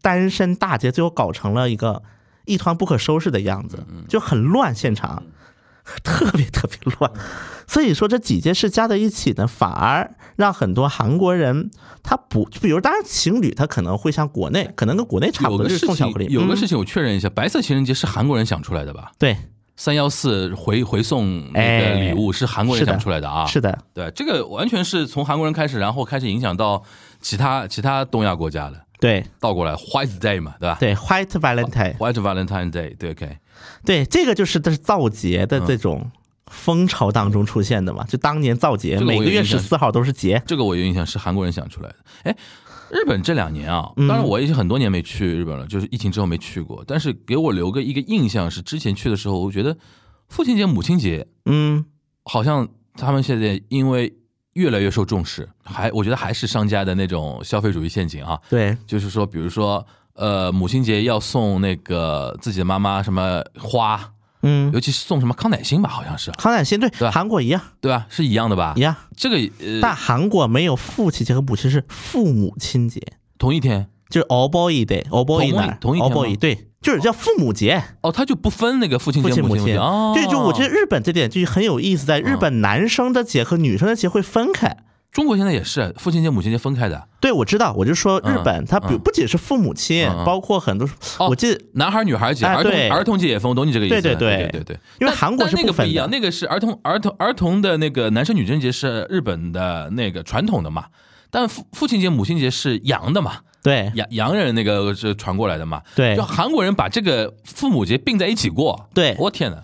[0.00, 2.02] 单身大节，最后搞成了一个
[2.46, 5.22] 一团不可收拾的样子，就很乱，现场
[6.02, 7.10] 特别特别乱。
[7.66, 11.70] 所以说这几件事加在一起呢，反而让很多韩国人
[12.02, 16.26] 他不，就比如当然情侣他可能会像国内，可能跟国内差不多，有个事就是送巧克力。
[16.26, 19.12] 情，有个嗯事情我确认一下，白色情人节是韩国人想出来的吧？
[19.18, 19.36] 对，
[19.76, 23.46] 三幺四回回送那个哎礼物是韩国人想出来的啊。
[23.46, 26.82] 是的，对，这个完全是从韩国人开始，然后开始影响到
[27.20, 30.76] 其他其他东亚国家的，对倒过来 White Day 嘛，对吧？
[30.78, 33.38] 对，White Valentine，，White Valentine Day，对，OK，
[33.84, 36.10] 对，这个就是这是造节的这种
[36.46, 40.42] 风潮当中出现的嘛，就当年造节，每个月十四号都是节。
[40.46, 41.96] 这个我有印象是韩国人想出来的。
[42.24, 42.36] 哎，
[42.90, 49.76] 日本这两年啊，嗯当然我已经很多年没去日本了，就是疫情之后没去过，但是给我留个一个印象是，之前去的时候，我觉得
[50.28, 51.84] 父亲节、母亲节嗯，
[52.24, 54.12] 好像他们现在因为
[54.52, 59.84] 越来越受重视，还我觉得还是商家的那种消费主义陷阱啊，对，就是说，比如说，
[60.14, 68.06] 呃，母亲节要送那个自己的妈妈什么花，嗯，尤其是送什么康乃馨吧，好像是，康乃馨对对吧韩国一样对吧？
[68.08, 68.80] 是一样的吧一？
[68.80, 73.00] 样，这个呃，但韩国没有父亲节和母亲是父母亲节，
[73.38, 77.82] 同一天就是 all boy day all boy 同一那同一天 all 吗 boy 对，就是叫父母节。
[78.02, 80.12] 哦，他就不分那个父亲节、父亲母亲母亲节哦。
[80.14, 84.76] 对，就我觉得日本这点就很有意思，在日本男生的节和女生的节会分开。
[85.12, 88.98] 中国现在也是父亲节、母亲节分开的，对，我知道，我就说日本，嗯它比嗯。
[88.98, 90.88] 不仅是父母亲包括很多，
[91.18, 94.00] 哦我记得男孩女孩节、儿童儿童节也分，我懂你这个意思。
[94.00, 94.64] 对对对。
[94.64, 94.78] 对。
[95.00, 100.86] 因为韩国是那个不一样，那个是儿童儿童儿童的那个男生女生节是日本的那个传统的嘛，
[101.30, 103.92] 但父父亲节、母亲节是洋的嘛，对。
[103.94, 105.82] 洋洋人那个是传过来的嘛。
[105.94, 106.16] 对。
[106.16, 108.88] 就韩国人把这个父母节并在一起过。
[108.94, 109.14] 对。
[109.18, 109.62] 我天哪，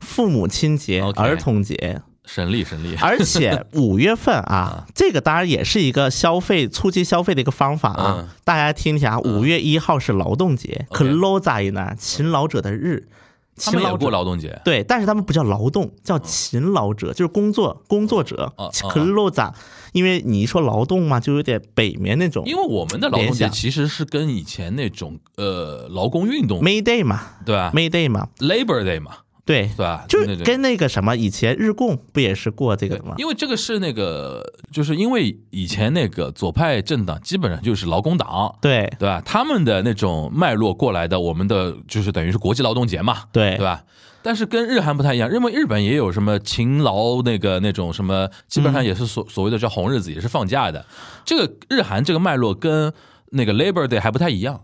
[0.00, 2.96] 父母亲节、儿童节，省力神力。
[3.02, 8.28] 而且五月份啊，这个当然也是一个消费促进消费的一个方法啊嗯。
[8.44, 13.08] 大家听一下，五月一号是劳动节 OK，Close 在呢，勤劳者的日。
[13.56, 14.00] 他们也勤劳者。
[14.02, 19.54] 过劳动节，对，但是他们不叫劳动，叫勤劳者，就是工作工作者哦哦，勤劳者。
[19.92, 30.04] 因为你一说劳动嘛，就有点北面那种因为我们的劳动节其实是跟以前那种呃劳工运动 May Day 嘛对吧，May Day 嘛，，Labor Day 嘛，对对，吧？
[30.08, 33.14] 就跟那个什么以前日共不也是过这个的吗？
[33.18, 34.42] 因为这个是那个，
[34.72, 39.22] 就是因为以前那个左派政党基本上就是劳工党，对对吧？
[39.24, 43.84] 他们的那种脉络过来的，我们的就是等于是国际劳动节嘛，对对吧？
[44.22, 50.86] 但是跟日韩不太一样，因为日本也有什么勤劳那个那种什么，基本上也是所所谓的叫红日子，也是放假的。
[51.26, 52.90] 这个日韩这个脉络跟
[53.32, 54.62] 那个 Labor Day 还不太一样。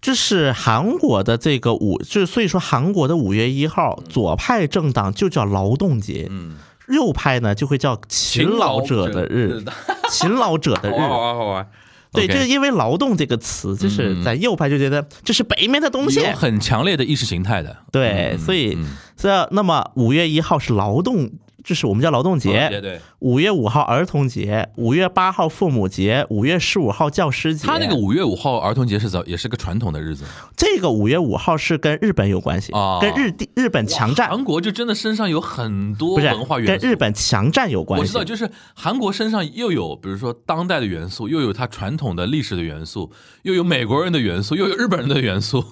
[0.00, 6.56] 就是韩国的这个五，就是所以说韩国的五月一号，左派政党就叫劳动节，嗯，
[6.88, 9.62] 右派呢就会叫勤劳者的日，
[10.10, 10.98] 勤劳者 的日。
[10.98, 11.68] 好玩好玩。
[12.10, 16.20] 对就是因为“劳动”这个词，就是在右派就觉得这是北面的东西。
[16.20, 17.76] 有，很强烈的意识形态的。
[17.92, 18.96] 对，嗯所以嗯。
[19.14, 21.30] 所以那么五月一号是劳动，
[21.68, 27.66] 就是我们叫劳动节，对对，五月五号儿童节，五月八号父母节，五月十五号教师节。
[27.66, 30.24] 他那个五月五号儿童节是早，也是个传统的日子。
[30.56, 36.80] 这个五月五号是跟日本有关系，哦跟日地日本强占韩国就真的身上有很多文化跟元素。
[36.80, 38.02] 跟日本强占有关系。
[38.02, 43.12] 我知道，就是韩国身上又有，比如说当代的元素，又有它传统的历史的元素，
[43.42, 45.62] 又有美国人的元素，又有日本人的元素。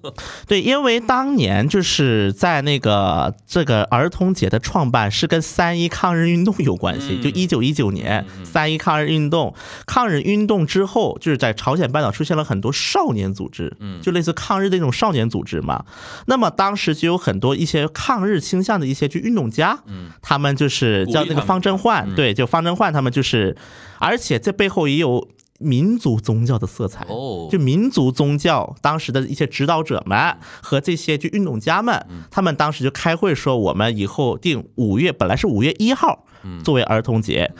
[0.46, 7.22] 对，因为当年就是在那个这个儿童节的创办是跟三一抗日运动有关系，嗯。
[7.22, 9.54] 就一九一九年三一抗日运动，
[9.86, 14.00] 抗日运动之后，就是在朝鲜半岛出现了很多少年组织，嗯。
[14.02, 15.84] 就类似抗日的那种少年组织嘛。
[16.26, 20.10] 那么当时就有很多一些抗日倾向的一些就运动家，嗯。
[20.20, 23.56] 他们就是叫那个方振焕，对，就方振焕他们就是，
[24.00, 25.28] 而且这背后也有。
[25.58, 27.48] 民族宗教的色彩哦。
[27.50, 36.24] 就民族宗教当时的一些指导者们和这些就运动家们，他们当时就开会说，我们以后定五月，本来是五月一号
[36.64, 37.52] 作为儿童节。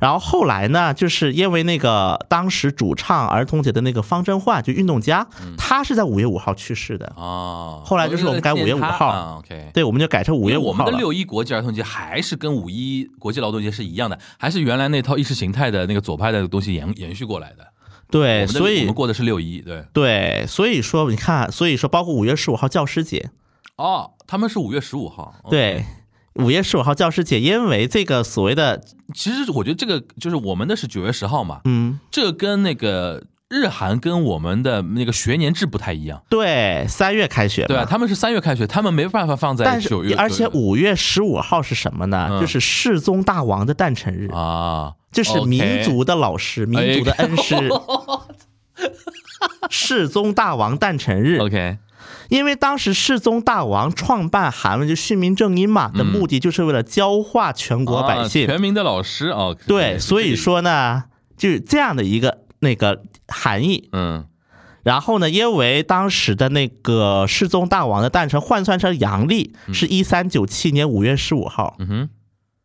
[0.00, 5.26] 然后后来呢，就是因为那个当时主唱儿童节的那个方振焕，就运动家，
[5.56, 7.06] 他是在五月五号去世的。
[7.16, 9.42] 啊，后来就是我们改五月五号
[9.72, 10.92] 对，我们就改成五月因为我们的。
[10.92, 17.66] 六一国际儿童节还是跟五一国际劳动节是一样的，还是原来那套意识形态的那个左派的东西延延续过来的。
[18.10, 19.84] 对，所以我们过的是六一，对。
[19.92, 23.30] 对，所以说你看，所以说包括五月十五号教师节，
[23.76, 25.32] 哦，他们是五月十五号。
[25.48, 25.84] 对，
[26.34, 28.82] 五月十五号教师节，因为这个所谓的
[29.14, 37.84] 其实我觉得这个就是我们的是九月十号嘛，嗯，这个跟那个日韩跟我们的那个学年制不太一样，对，三月开学，对吧？
[37.84, 42.28] 他们是三月开学，他们没办法放在九月，而且五月十五号是什么呢？
[42.30, 42.40] 嗯。
[42.40, 47.68] 就是世宗大王的诞辰日，啊，就是民族的老师、民族的恩师。
[49.68, 51.76] 世宗大王诞辰日，OK，
[52.30, 58.44] 因为当时世宗大王创办韩文就训民正音嘛的目的，就是为了教化全国百姓。
[58.44, 61.04] 啊全民的老师哦，对，所以，说呢，
[61.36, 63.90] 就是这样的一个那个含义。
[63.92, 64.24] 嗯
[64.82, 72.08] 然后呢，因为当时的那个世宗大王的诞辰换算成阳历是一三九七年五月十五号，嗯哼，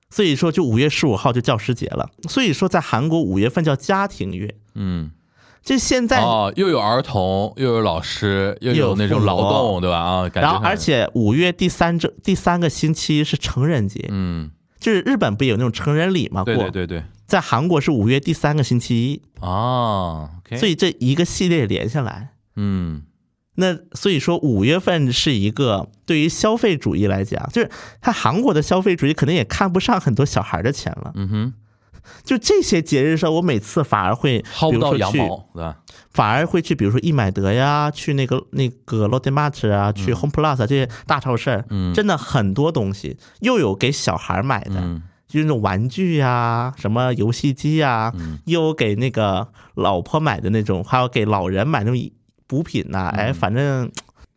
[0.09, 2.09] 所以说就五月十五号就教师节了。
[2.29, 4.55] 所以说在韩国五月份叫家庭月。
[4.75, 5.11] 嗯，
[5.65, 9.97] 就现在，哦，又有儿童，又有老师，又又有有那种劳动，对吧？
[9.97, 16.43] 啊，感觉然后而，且五月第三周第三个星期是成人节，嗯，就是日本不有那种成人礼嘛？
[16.43, 22.29] 对过对对对，在韩国是五月第三个星期一，哦所以这一个系列连下来。
[22.55, 23.01] 嗯
[23.57, 31.11] 那所以说五月份是一个对于消费主义来讲，就是他韩国的消费主义可能也看不上很多小孩的钱了。
[31.15, 31.53] 嗯哼，
[32.23, 35.77] 就这些节日上，我每次反而会薅不到羊毛，对吧？
[36.11, 52.11] 反而会去，比如说易买得呀，去那个那个 Lotte Mart 啊，去 Home Plus 啊这些大超市，嗯真的很多东西，又有给小孩买的，嗯就是那种玩具呀、什么游戏机呀、嗯又有给那个老婆买的那种，还有给老人买那种
[52.47, 53.91] 补品呐、哎，反正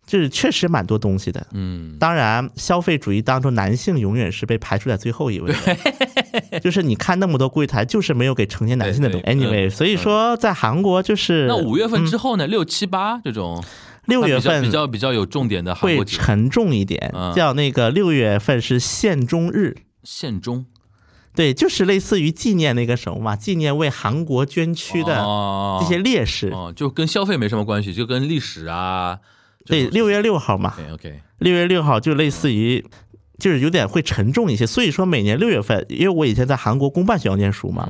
[0.06, 1.46] 就是确实蛮多东西的。
[1.52, 5.58] 嗯，当然，消费主义当中，男性永远是被排除在最后一位的。
[6.62, 9.26] 就是你看那么多柜台，就是没有给成年男性的东西。
[9.26, 12.46] Anyway，嗯所以说在韩国就是那五月份之后呢？
[12.46, 13.62] 六七八这种
[14.06, 19.76] 六月份比较比较有重点的会，沉重一点嗯，叫那个六月份是献中日。
[20.02, 20.64] 献中
[21.34, 26.48] 对，就是类似于纪念那个什么嘛，纪念为韩国捐躯的哦这些烈士。
[26.48, 29.18] 哦，就跟消费没什么关系，就跟历史啊。
[29.66, 32.82] 对，六月六号嘛 OK，六月六号就类似于
[33.38, 34.66] 就是有点会沉重一些。
[34.66, 37.88] 所以说每年六月份，因为我以前在韩国公办学校念书嘛，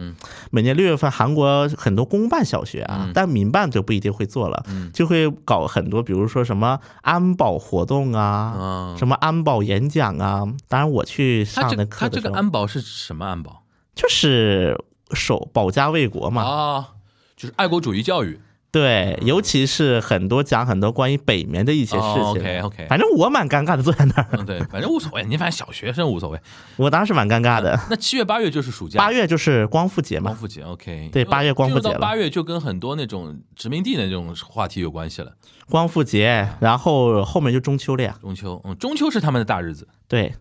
[0.50, 10.46] 每年六月份韩国很多公办小学啊，但民办就不一定会做了，就会搞很多，比如说什么安保活动啊，什么安保演讲啊。
[10.68, 13.64] 当然我去上的课他这个安保是什么安保？
[13.94, 14.78] 就是
[15.12, 16.42] 守保家卫国嘛。
[16.42, 16.88] 啊，
[17.36, 18.38] 就是爱国主义教育。
[18.70, 22.22] 对，尤其是很多讲很多关于北面的一些事情。
[22.22, 24.44] OK OK，反正我蛮尴尬的，坐在那儿。
[24.44, 26.38] 对，反正无所谓，你反正小学生无所谓。
[26.76, 27.80] 我当时蛮尴尬的。
[27.88, 30.24] 那七月八月就是暑假，八月就是光复节嘛。
[30.30, 31.98] 光复节 OK，对，八月光复节了。
[31.98, 35.32] 八月就跟很多那种殖民地的那种话题有关系了。
[35.70, 38.18] 光复节，然后后面就中秋了呀。
[38.20, 39.88] 中秋，嗯，中秋是他们的大日子。
[40.06, 40.34] 对，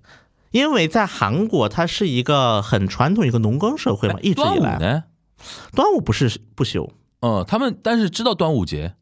[0.52, 4.78] 因为在韩国，它是一个很传统一个农耕社会嘛，一直以来。
[4.78, 5.04] 端午呢？
[5.74, 6.92] 端午不是不休。
[7.22, 8.94] 嗯，他们但是知道端午节，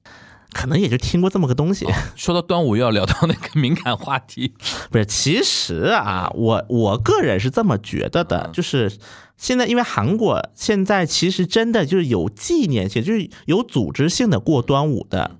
[0.53, 1.85] 可能也就听过这么个东西。
[2.15, 4.53] 说到端午，又要聊到那个敏感话题，
[4.89, 5.05] 不是？
[5.05, 8.91] 其实啊，我我个人是这么觉得的，就是
[9.35, 15.31] 现在因为韩国现在其实真的就是有纪念性，就是有组织性的过端午的，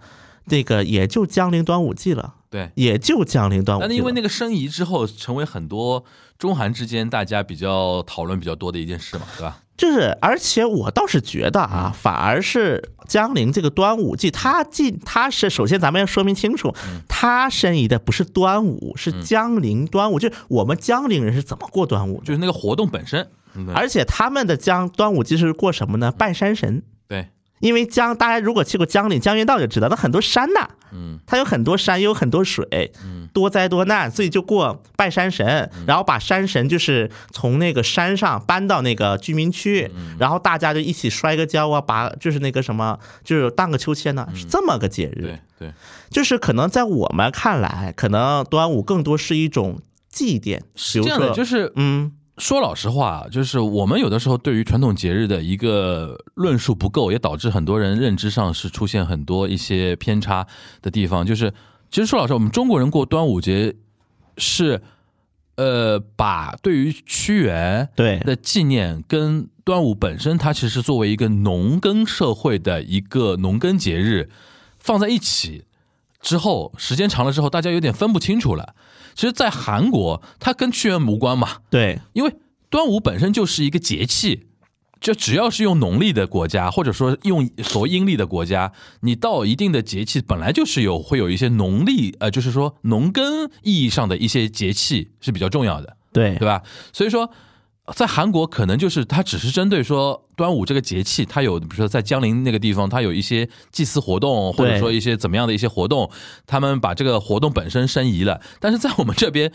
[0.47, 2.35] 这个也就江陵端午季了。
[2.49, 3.81] 对，也就江陵端午。
[3.81, 6.03] 但是因为那个申遗之后，成为很多
[6.37, 9.59] 中韩之间大家比较讨论比较多的一件事嘛，对吧？
[9.77, 16.73] 就是，而且我倒是觉得啊，反而是江陵这个端午祭，它进它是首先咱们要说明清楚，
[17.07, 23.27] 它申遗的不是端午，是江陵端午，就是我们江陵人是怎么过端午，就是那个活动本身。
[23.73, 26.11] 而且他们的江端午祭是过什么呢？
[26.11, 26.83] 拜山神。
[27.07, 27.29] 对。
[27.59, 45.73] 因为江，大家如果去过江陵江原道就知道，它很多山呐，嗯，它有很多山，有很多水，嗯，多灾多难，所以就过拜山神，然后把山神就是从那个山上搬到那个居民区，然后大家就一起摔个跤啊，把就是那个什么，就是荡个秋千呢，是这么个节日，对对，
[46.09, 49.79] 就是可能在我们看来，可能端午更多是一种
[50.09, 52.11] 祭奠，是这样的，就是嗯。
[52.37, 60.45] 说老实话，就是我们有的时候对于传统节日的一个论述不够，也导致很多人认知上是出现很多一些偏差
[60.81, 61.25] 的地方。
[61.25, 61.53] 就是
[61.89, 63.75] 其实说老实话，我们中国人过端午节
[64.37, 64.81] 是，
[65.55, 74.29] 呃，把对于屈原对的纪念跟端午本身，它其实作为一个农耕社会的一个农耕节日
[74.77, 75.63] 放在一起
[76.25, 78.73] 之后，时间长了之后，大家有点分不清楚了。
[79.13, 81.57] 其实，在韩国，它跟屈原无关嘛。
[81.69, 82.35] 对，因为
[82.71, 84.47] 端午本身就是一个节气，
[84.99, 96.63] 就只要是用农历的国家，或者说用所谓阴历的国家，你到一定的节气，本来就是有会有一些农历，呃，就是说农耕意义上的一些节气是比较重要的，对，对吧？
[96.91, 97.29] 所以说。
[97.93, 106.09] 在韩国，可能就是它只是针对说端午这个节气，它有比如说在江陵那个地方，它有一些祭祀活动，或者说一些怎么样的一些活动，
[106.47, 108.41] 他们把这个活动本身申遗了。
[108.59, 109.51] 但是在我们这边，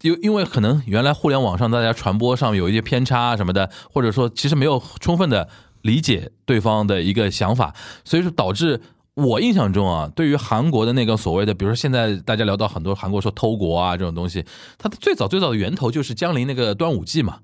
[0.00, 5.48] 因因为可能原来互联网上大家传播上有一些偏差什么的，或者说其实没有充分的
[5.82, 7.74] 理解对方的一个想法，
[8.04, 8.80] 所以说导致。
[9.14, 14.44] 我印象中啊，对于韩国的那个所谓的，比如说现在大家聊到很多韩国说偷国啊这种东西，
[14.76, 17.38] 它的最早最早的源头就是江陵那个端午祭嘛。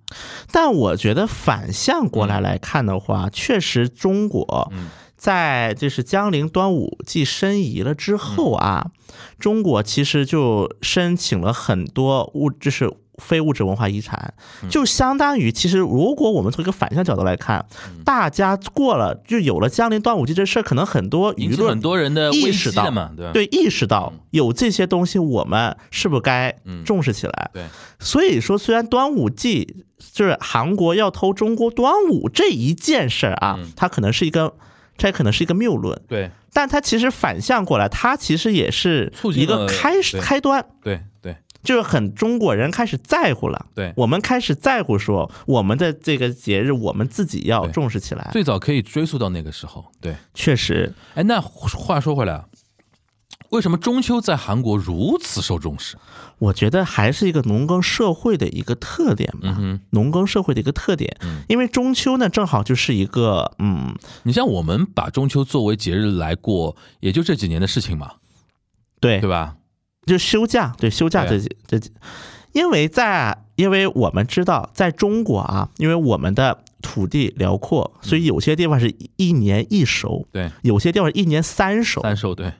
[0.50, 4.72] 但我觉得反向过来来看的话，确实中国
[5.16, 8.90] 在就是江陵端午祭申遗了之后啊，
[9.38, 12.92] 中国其实就申请了很多物，就是。
[13.20, 14.32] 非物质文化遗产，
[14.68, 17.64] 就相当于其实，如果我们从一个反向角度来看，
[18.04, 27.50] 大家过了就有了江陵端午节这事儿，可能很多舆论很多人的意识到嘛，对，意识到有这些东西，我们是不是该重视起来？
[27.52, 27.64] 对，
[27.98, 34.54] 所以说，虽然端午祭就是韩国要偷中国端午这一件事儿啊，它可能是一个，
[34.96, 41.02] 这可能是一个谬论，对，但它其实反向过来，它其实也是一个开始开端，对对。
[41.62, 43.92] 就是很中国人开始在乎了，对。
[43.96, 48.28] 我们开始在乎说我们的这个节日，我们自己要重视起来。
[48.32, 50.94] 最早可以追溯到那个时候，对，确实。
[51.14, 52.44] 哎，那话说回来，
[53.50, 55.96] 为什么中秋在韩国如此受重视？
[56.38, 61.14] 我觉得还是一个农耕社会的一个特点吧，嗯农耕社会的一个特点。
[61.48, 68.12] 因为中秋呢，正好就是一个，嗯，你像我们把中秋作为节日来过，也就这几年的事情嘛，
[69.00, 69.56] 对，对吧？
[70.10, 71.38] 就休假，对休假这
[71.68, 71.78] 这，
[72.52, 82.52] 因为在因为我们知道，在中国啊，因为我们的土地辽阔，所以有些地方是一年一熟，对，有些地方一年三熟，三熟对。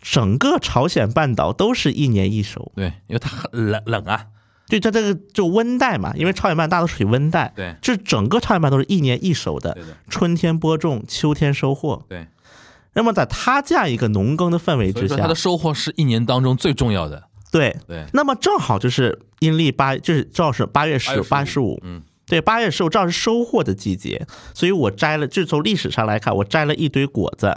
[0.00, 4.26] 整个朝鲜半岛都是一年一熟，对，因为它很冷冷啊，
[4.68, 9.76] 对，它这个就温带嘛，因为朝鲜半岛大都属于温带，对，这整个朝鲜半岛都是一年一熟的，
[10.08, 12.28] 春天播种，秋天收获，对。
[12.96, 17.22] 那么，在他这样一个农耕的氛围之下，他的收获是一年当中最重要的。
[17.52, 18.04] 对对。
[18.12, 27.54] 那么正好就是阴历八就是正好是八月十八十五，嗯，对，八月十五正好是收获的季节，所以我摘了，就是从历史上来看，我摘了一堆果子。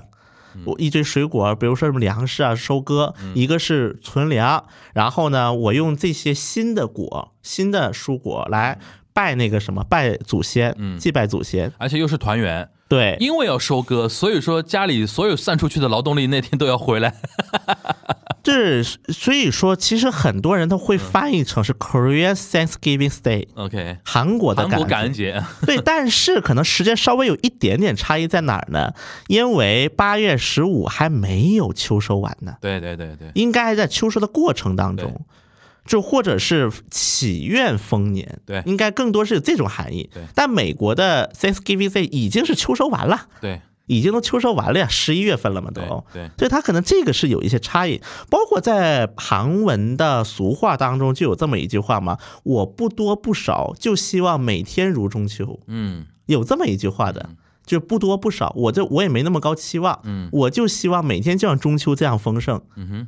[0.65, 8.79] 我一堆水果，比如说什么粮食啊，收割，一个是存粮，然后呢，我用这些新的果、新的蔬果来
[9.13, 17.13] 拜那个什么，拜祖先，祭拜祖先，而且又是团圆，对，因为要收割，所以说家里所有散出去的劳动力那天都要回来。
[18.41, 28.93] 这所以说，其实很多人都会翻译成是 Korea Thanksgiving Day，OK，韩国的感恩节， 对，但是可能时间稍微有一点点差异在哪儿呢？
[29.27, 35.25] 因为八月十五还没有秋收完呢，对对对对，应该还在秋收的过程当中，
[35.89, 38.61] 就或者是祈愿丰年，对。
[38.67, 40.07] 应该更多是有这种含义。
[40.13, 40.21] 对。
[40.35, 43.61] 但美国的 Thanksgiving Day 已经是秋收完了，对。
[43.87, 45.81] 已经都秋收完了呀，十一月份了嘛都。
[46.13, 46.29] 对对。
[46.37, 47.99] 所以它可能这个是有一些差异，
[48.29, 55.59] 包括在韩文的俗话当中就有这么一句话嘛，我不多不少，就希望每天如中秋。
[55.65, 56.05] 嗯。
[56.27, 57.31] 有这么一句话的，
[57.65, 60.29] 就不多不少，我就我也没那么高期望，嗯。
[60.31, 62.61] 我就希望每天就像中秋这样丰盛。
[62.75, 63.07] 嗯哼，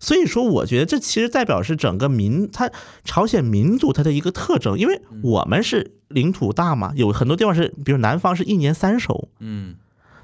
[0.00, 2.70] 所以说，我觉得这其实代表是整个民，它
[3.04, 9.76] 朝鲜民族它的一个特征，因为我们是领土大嘛，有很多地方是，比如南方是一年三收，嗯。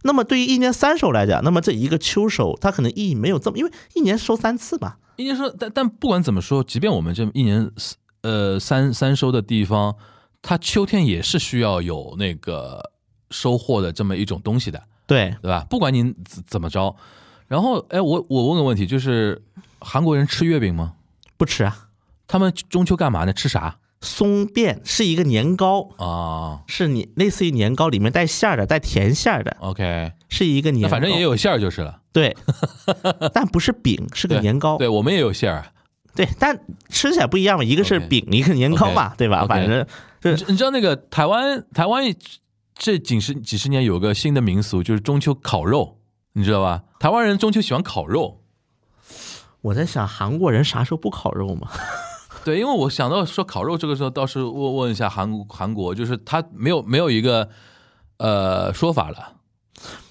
[0.07, 7.71] 那么对于一年三收来讲，那么这一个秋收，它可能意义没有这么，因为一年收三次吧，一年收，但但不管怎么说，即便我们这一年
[8.21, 9.97] 呃三三收的地方，
[10.43, 12.91] 它秋天也是需要有那个
[13.31, 15.67] 收获的这么一种东西的，对，对吧？
[15.71, 16.95] 不管您怎怎么着，
[17.49, 19.41] 然后哎，我我问个问题，就是
[19.85, 20.95] 韩国人吃月饼吗？
[21.37, 21.89] 不吃啊。
[22.27, 23.33] 他们中秋干嘛呢？
[23.33, 32.01] 吃啥松变是一个年糕，啊是你类似于年糕，里面带馅儿的，带甜馅儿的，？OK，是一个年反正也有馅儿就是了。
[32.13, 32.37] 对，
[33.33, 34.77] 但不是饼，是个年糕。
[34.79, 35.67] 对我们也有馅儿。
[36.15, 36.59] 对，但
[36.89, 39.47] 吃起来不一样嘛，一个是饼，一个年糕嘛对吧？
[39.47, 39.87] 反正
[40.23, 42.05] 你知你知道那个台湾台湾
[42.75, 45.99] 这几十几十年有个新的民俗，就是中秋烤肉，
[46.35, 46.83] 你知道吧？
[47.01, 48.41] 台湾人中秋喜欢烤肉。
[49.65, 51.69] 我在想，韩国人啥时候不烤肉嘛？
[52.45, 57.49] 对，因为我想到说烤肉这个时候，倒是问问一下韩国韩国，就是他没有没有一个
[58.19, 59.37] 呃说法了，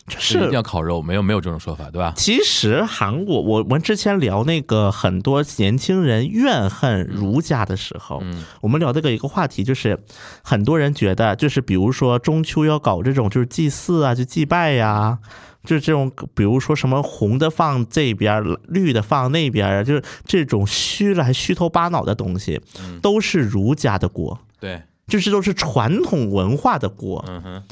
[0.07, 2.13] 就是一定是要烤肉，没有没有这种说法，对吧？
[2.17, 10.03] 其实韩国，我们之前聊那个很多年轻人怨恨儒家的时候，嗯我们聊这个一个话题，就是
[10.43, 15.19] 很多人觉得，就是比如说中秋要搞这种就是祭祀啊，就祭拜呀、
[15.63, 22.99] 就是这种，比如说什么红的放这边，绿的放那边儿，就是这种虚来虚头巴脑的东西，嗯。
[22.99, 27.23] 都是儒家的锅，对，就是都是传统文化的锅。
[27.27, 27.63] 嗯哼，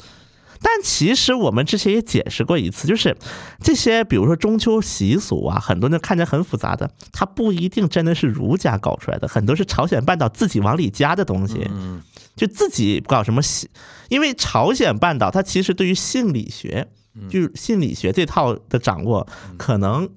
[0.60, 3.16] 但其实我们之前也解释过一次，就是
[3.60, 12.02] 这些，比如说中秋习俗啊，很多人看着很复杂的，它不一定真的是儒家搞出来的，很多是朝鲜半岛自己往里加的东西，嗯。
[12.34, 13.68] 就自己搞什么习，
[14.08, 16.88] 因为朝鲜半岛它其实对于性理学，
[17.28, 19.26] 就是心理学这套的掌握，
[19.56, 20.08] 可能。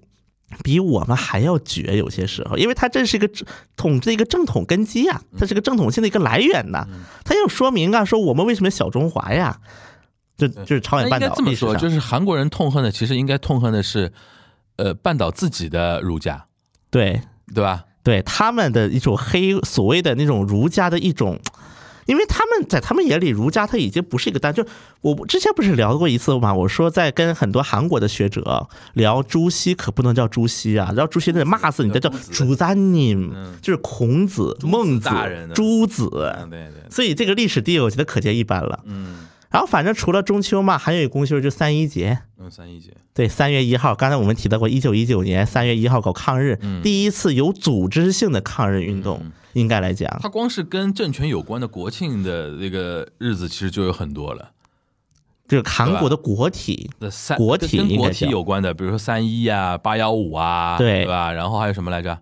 [0.64, 3.30] 比我们还要绝，有些时候，因为它这是一个
[3.76, 6.88] 统治一个正统根基啊，它是个正统性的一个来源呐、
[7.26, 9.60] 它要说明啊，说我们为什么小中华呀，
[10.38, 14.14] 就就是朝鲜半岛这么说，就是韩国人痛恨的，其实应该痛恨的是
[14.78, 16.46] 呃半岛自己的儒家，
[16.90, 17.20] 对
[17.54, 17.84] 对吧？
[18.04, 21.38] 对他们的一种黑所谓的那种儒家的一种，
[22.06, 24.65] 因为他们在他们眼里，儒家它已经不是一个单，就
[25.02, 32.32] 我之前不是聊过一次嘛，我说在跟很多韩国的学者聊朱熹，可不能叫朱熹啊，然后朱熹得骂死你，得叫朱子。
[32.32, 35.10] 朱赞宁嗯，就是孔子、孟子、
[35.53, 36.10] 朱子，
[36.40, 38.80] 嗯，对对，所以这个历史地位我觉得可见一斑了。
[38.86, 46.82] 嗯然后反正除了中秋嘛，还有一个公休就三一节，嗯，三一节，对，三月一号，刚才我们提到过，一九一九年三月一号搞抗日，嗯。
[46.82, 49.22] 第一次有组织性的抗日运动，
[49.53, 54.52] 应该来讲，它光是跟政权有关的国庆的那个日子，其实就有很多了。
[55.48, 56.90] 就是韩国的国体，
[57.38, 61.32] 国体跟跟国体有关的，比如说三一啊、八幺五啊，对吧？
[61.32, 62.19] 然后还有什么来着？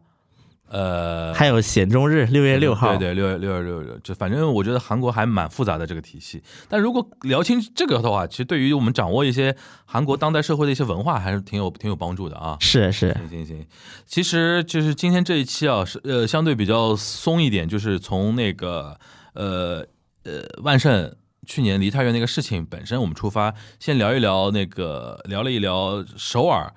[0.74, 6.42] 呃，还有显中日六月六号，对对，六月六月六日，就反正我觉得韩国还蛮复杂的这个体系。
[6.68, 9.56] 但如果聊清这个的话，其实对于我们掌握一些
[9.86, 12.58] 韩国当代社会的一些文化，还是挺有挺有帮助的啊。
[12.60, 13.68] 是是，行行行，
[14.08, 18.98] 其实就是今天这一期啊，是呃相对比较松一点，就是从那个
[19.34, 19.86] 呃
[20.24, 21.14] 呃万圣
[21.46, 26.74] 去年梨泰院那个事情本身我们出发，先聊一聊那个聊了一聊首尔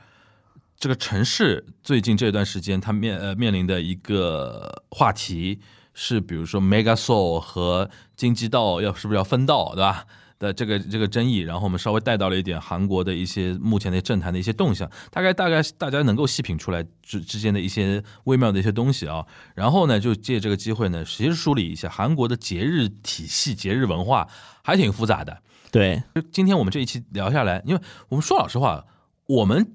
[0.78, 5.61] 这个城市最近这段时间它面呃面临的一个话题
[5.94, 10.05] 是，比如说 Mega Soul 和京畿道要是不是要分道，对吧？
[10.39, 19.24] 的这个这个争议，然后我们稍微带到了一点韩国的一些目前的政坛的一些动向，大概大概大家能够细品出来之之间的一些微妙的一些东西啊。
[19.55, 24.28] 然后呢，就借这个机会呢，其实梳理一下韩国的节日体系、节日文化
[24.62, 25.40] 还挺复杂的。
[25.73, 27.81] 对，今天我们这一期聊下来，因为
[28.11, 28.85] 我们说老实话，
[29.27, 29.74] 我们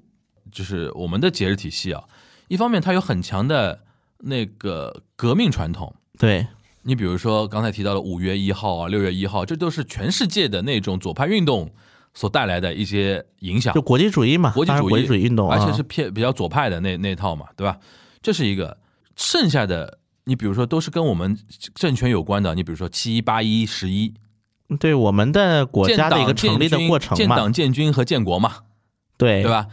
[0.52, 2.04] 就是我们的节日体系啊，
[2.48, 3.80] 一方面它有很强的
[4.18, 5.92] 那个革命传统。
[6.18, 6.46] 对，
[6.82, 11.70] 你比如说刚才提到的五月一号啊、六月一号，这都是全世界的那种左派运动
[12.14, 17.78] 所带来的一些影响，就国际主义嘛，国际主义、国际主义运动啊，而且是偏比较左派的那那套嘛，对吧？
[18.22, 18.78] 这是一个。
[19.14, 21.36] 剩下的，你比如说都是跟我们
[21.74, 24.14] 政权有关的，你比如说七一、八一、十一，
[24.80, 28.54] 对我们的国家的一个成立的过程嘛建党，建军和建国嘛，
[29.18, 29.50] 对对？
[29.50, 29.66] 吧？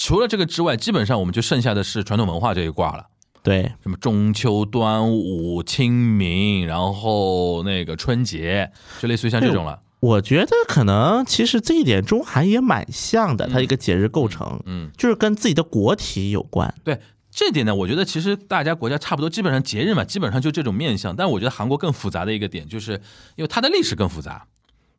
[0.00, 3.06] 除了这个之外，基本上我们就剩下的是传统文化这一挂了。
[3.42, 9.82] 对，什么中秋、端午、清明，然后那个春节，就类似于像这种了。
[10.00, 16.74] 我觉得可能其实这一点中韩也蛮像的，它一个节日构成，嗯，就是跟自己的国体有关。
[16.82, 16.98] 对
[17.30, 21.14] 这点呢，我觉得其实大家国家差不多，基本上节日嘛，基本上就这种面相。
[21.14, 22.92] 但我觉得韩国更复杂的一个点，就是
[23.36, 24.46] 因为它的历史更复杂，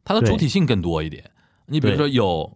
[0.06, 1.32] 它的主体性更多一点。
[1.66, 2.56] 你比如说有。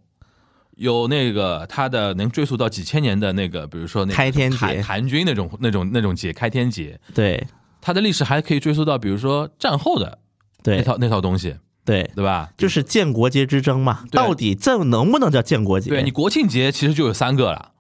[0.76, 7.46] 有那个它的能追溯到几千年的那个，比如说那个开天节韩韩军那种那种那种节开天节，对
[7.82, 10.20] 它的历史还可以追溯到比如说战后的
[10.64, 12.50] 那套那套东西，对，对吧？
[12.58, 15.90] 就是建国节之争嘛，到底这能不能叫建国节？
[15.90, 17.72] 对你国庆节其实就有三个了，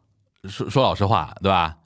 [0.47, 1.77] 说说老实话，对吧？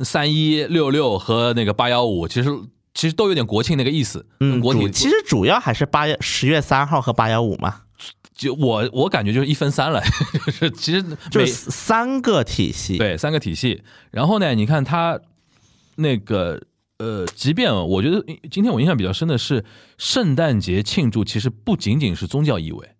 [0.00, 2.50] 三一六六和那个八幺五，其实
[2.92, 4.26] 其实都有点国庆那个意思。
[4.40, 7.82] 嗯，国庆其实主要还是八月十月三号和八幺五嘛，
[8.34, 10.00] 就我我感觉就是一分三了，
[10.46, 12.96] 就是其实就是三个体系。
[12.96, 13.82] 对三个体系。
[14.10, 15.20] 然后呢，你看他
[15.96, 16.62] 那个
[16.98, 19.64] 呃，即便我觉得今天我印象比较深的是
[19.98, 22.90] 圣诞节庆祝，其实不仅仅是宗教意味，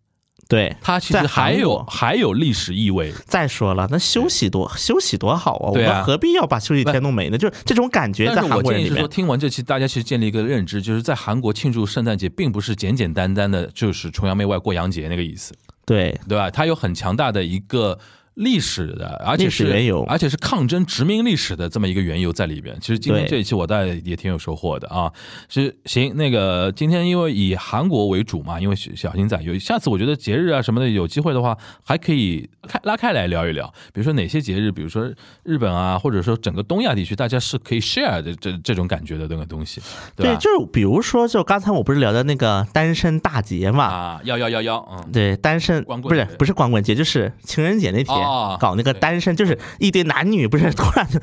[0.50, 3.14] 对，它其实还有还有历史意味。
[3.24, 5.70] 再说了，那休息多休息多好啊！
[5.70, 7.38] 我们何必要把休息天弄没呢？
[7.38, 9.08] 就是这种感觉在但是我建议是说，韩国人里面。
[9.08, 15.54] 听完这期，大家其实建立一个认知，就是在韩国庆祝圣诞节，并不是简简单单的就是崇洋媚外过洋节那个意思，
[15.86, 16.50] 对对吧？
[16.50, 17.96] 它有很强大的一个
[18.34, 22.76] 历史的，而且是缘由而且是抗争殖民历史的这么一个缘由在里边。
[22.80, 25.12] 其实今天这一期我大概也挺有收获的啊。
[25.48, 35.12] 是行，那个今天因为以韩国为主嘛，因为小小新仔有下次我觉得节日啊什么的，有机会的话还可以开拉开来聊一聊，比如说哪些节日，比如说
[35.42, 39.80] 日本啊，或者说整个东亚地区，大家是可以 share 的这这种感觉的那个东西，
[40.16, 40.38] 对吧？
[40.40, 43.84] 就是比如说，就刚才我不是聊的那个单身大节嘛？
[43.84, 50.72] 啊，幺幺幺幺，嗯，对，单身光棍不是不是光棍节，就是情人节那天哦搞那个单身，就是一堆男女，不是？
[50.74, 51.18] 突然就，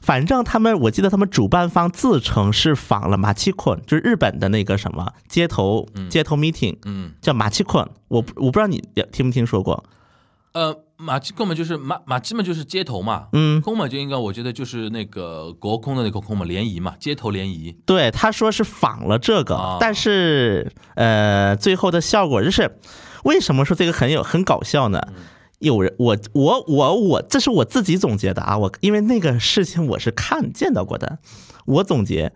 [0.00, 8.82] 反正他们我记得他们主办方自称是仿了马奇坤，就是日本的那个什么街头街头 meeting，嗯，叫马奇坤，我我不知道你
[9.12, 9.84] 听没听说过，
[10.52, 22.78] 呃，马基根本就是马马基嘛，就是街头嘛，嗯，空嘛就应该我觉得就是那个国空的那个空嘛，联谊嘛，街头联谊，对，他说是仿了这个，啊但是呃，最后的效果就是，
[23.24, 25.00] 为什么说这个很有很搞笑呢？
[25.58, 31.18] 有人，我我我我，这是我自己总结的啊，我因为那个事情我是看见到过的，
[31.64, 32.32] 我总结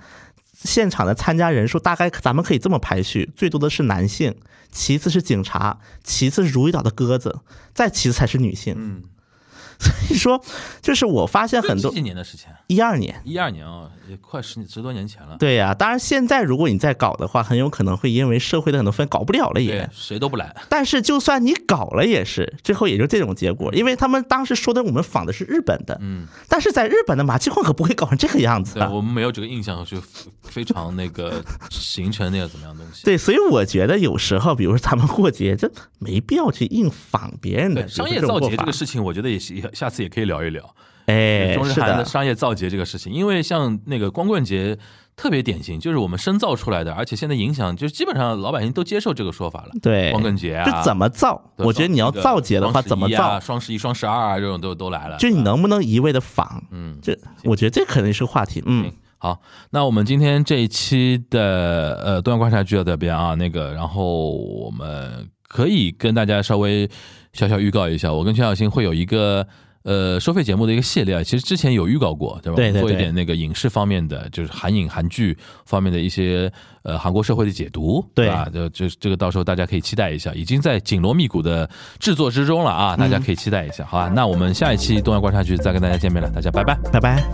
[0.55, 4.35] 现场的参加人数大概咱们可以这么排序，最多的是男性，
[4.71, 7.41] 其次是警察，其次是如意岛的鸽子，
[7.75, 8.75] 再其次才是女性。
[8.77, 9.03] 嗯，
[9.79, 10.43] 所以说，
[10.81, 13.21] 就是我发现很多几几年的事情，一二年。
[13.25, 30.03] 一二年啊，也快十十多年前了，对呀、当然现在如果你再搞的话，很有可能会因为社会的很多分搞不了了对也。，谁都不来，但是就算你搞了，也是最后也就这种结果，因为他们当时说的我们仿的是日本的，嗯，但是在日本的马奇混可不会搞成这个样子我们没有这个印象，就
[30.43, 33.05] 非常那个形成那个怎么样东西。
[33.07, 40.75] 对，所以我觉得有时候，比如说咱们过节，这没必要去硬仿别人的，商业造节这个事情，我觉得也是下次也可以聊一聊。
[41.11, 44.79] 哎，中日，韩的商业造节这个事情，因为像那个光棍节
[45.17, 49.71] 特别典型，就是我们深造出来的，而且现在影响就是基本上老百姓都接受这个说法了。
[49.83, 51.53] 对，光棍节啊，这怎么造？
[51.57, 53.41] 我觉得你要造节的话，怎么啊造？
[53.41, 55.19] 双十一、双十二啊，这种都都来了。
[55.19, 56.63] 就你能不能一味的仿？
[56.71, 58.63] 嗯，这我觉得这肯定是个话题。
[58.65, 66.89] 嗯，好，那我们今天这一期的呃东阳观察就到这边啊，那个，然后我们可以跟大家稍微
[67.35, 69.47] 小小预告一下，我跟全小新会有一个。
[69.83, 72.57] 呃，收费节目的一个系列啊，其实之前有预告过，对吧？
[72.57, 76.53] 对对对做一点那个影视方面的，就是韩影、韩剧方面的一些
[76.83, 78.47] 呃韩国社会的解读，对吧？
[78.53, 84.09] 就就这个到时候大家可以期待一下，已经在紧锣密鼓的制作之中了啊，大家可以期待一下，好吧？
[84.15, 86.75] 那我们下一期东亚观察局再跟大家见面了，大家拜拜。
[86.93, 87.25] 拜拜。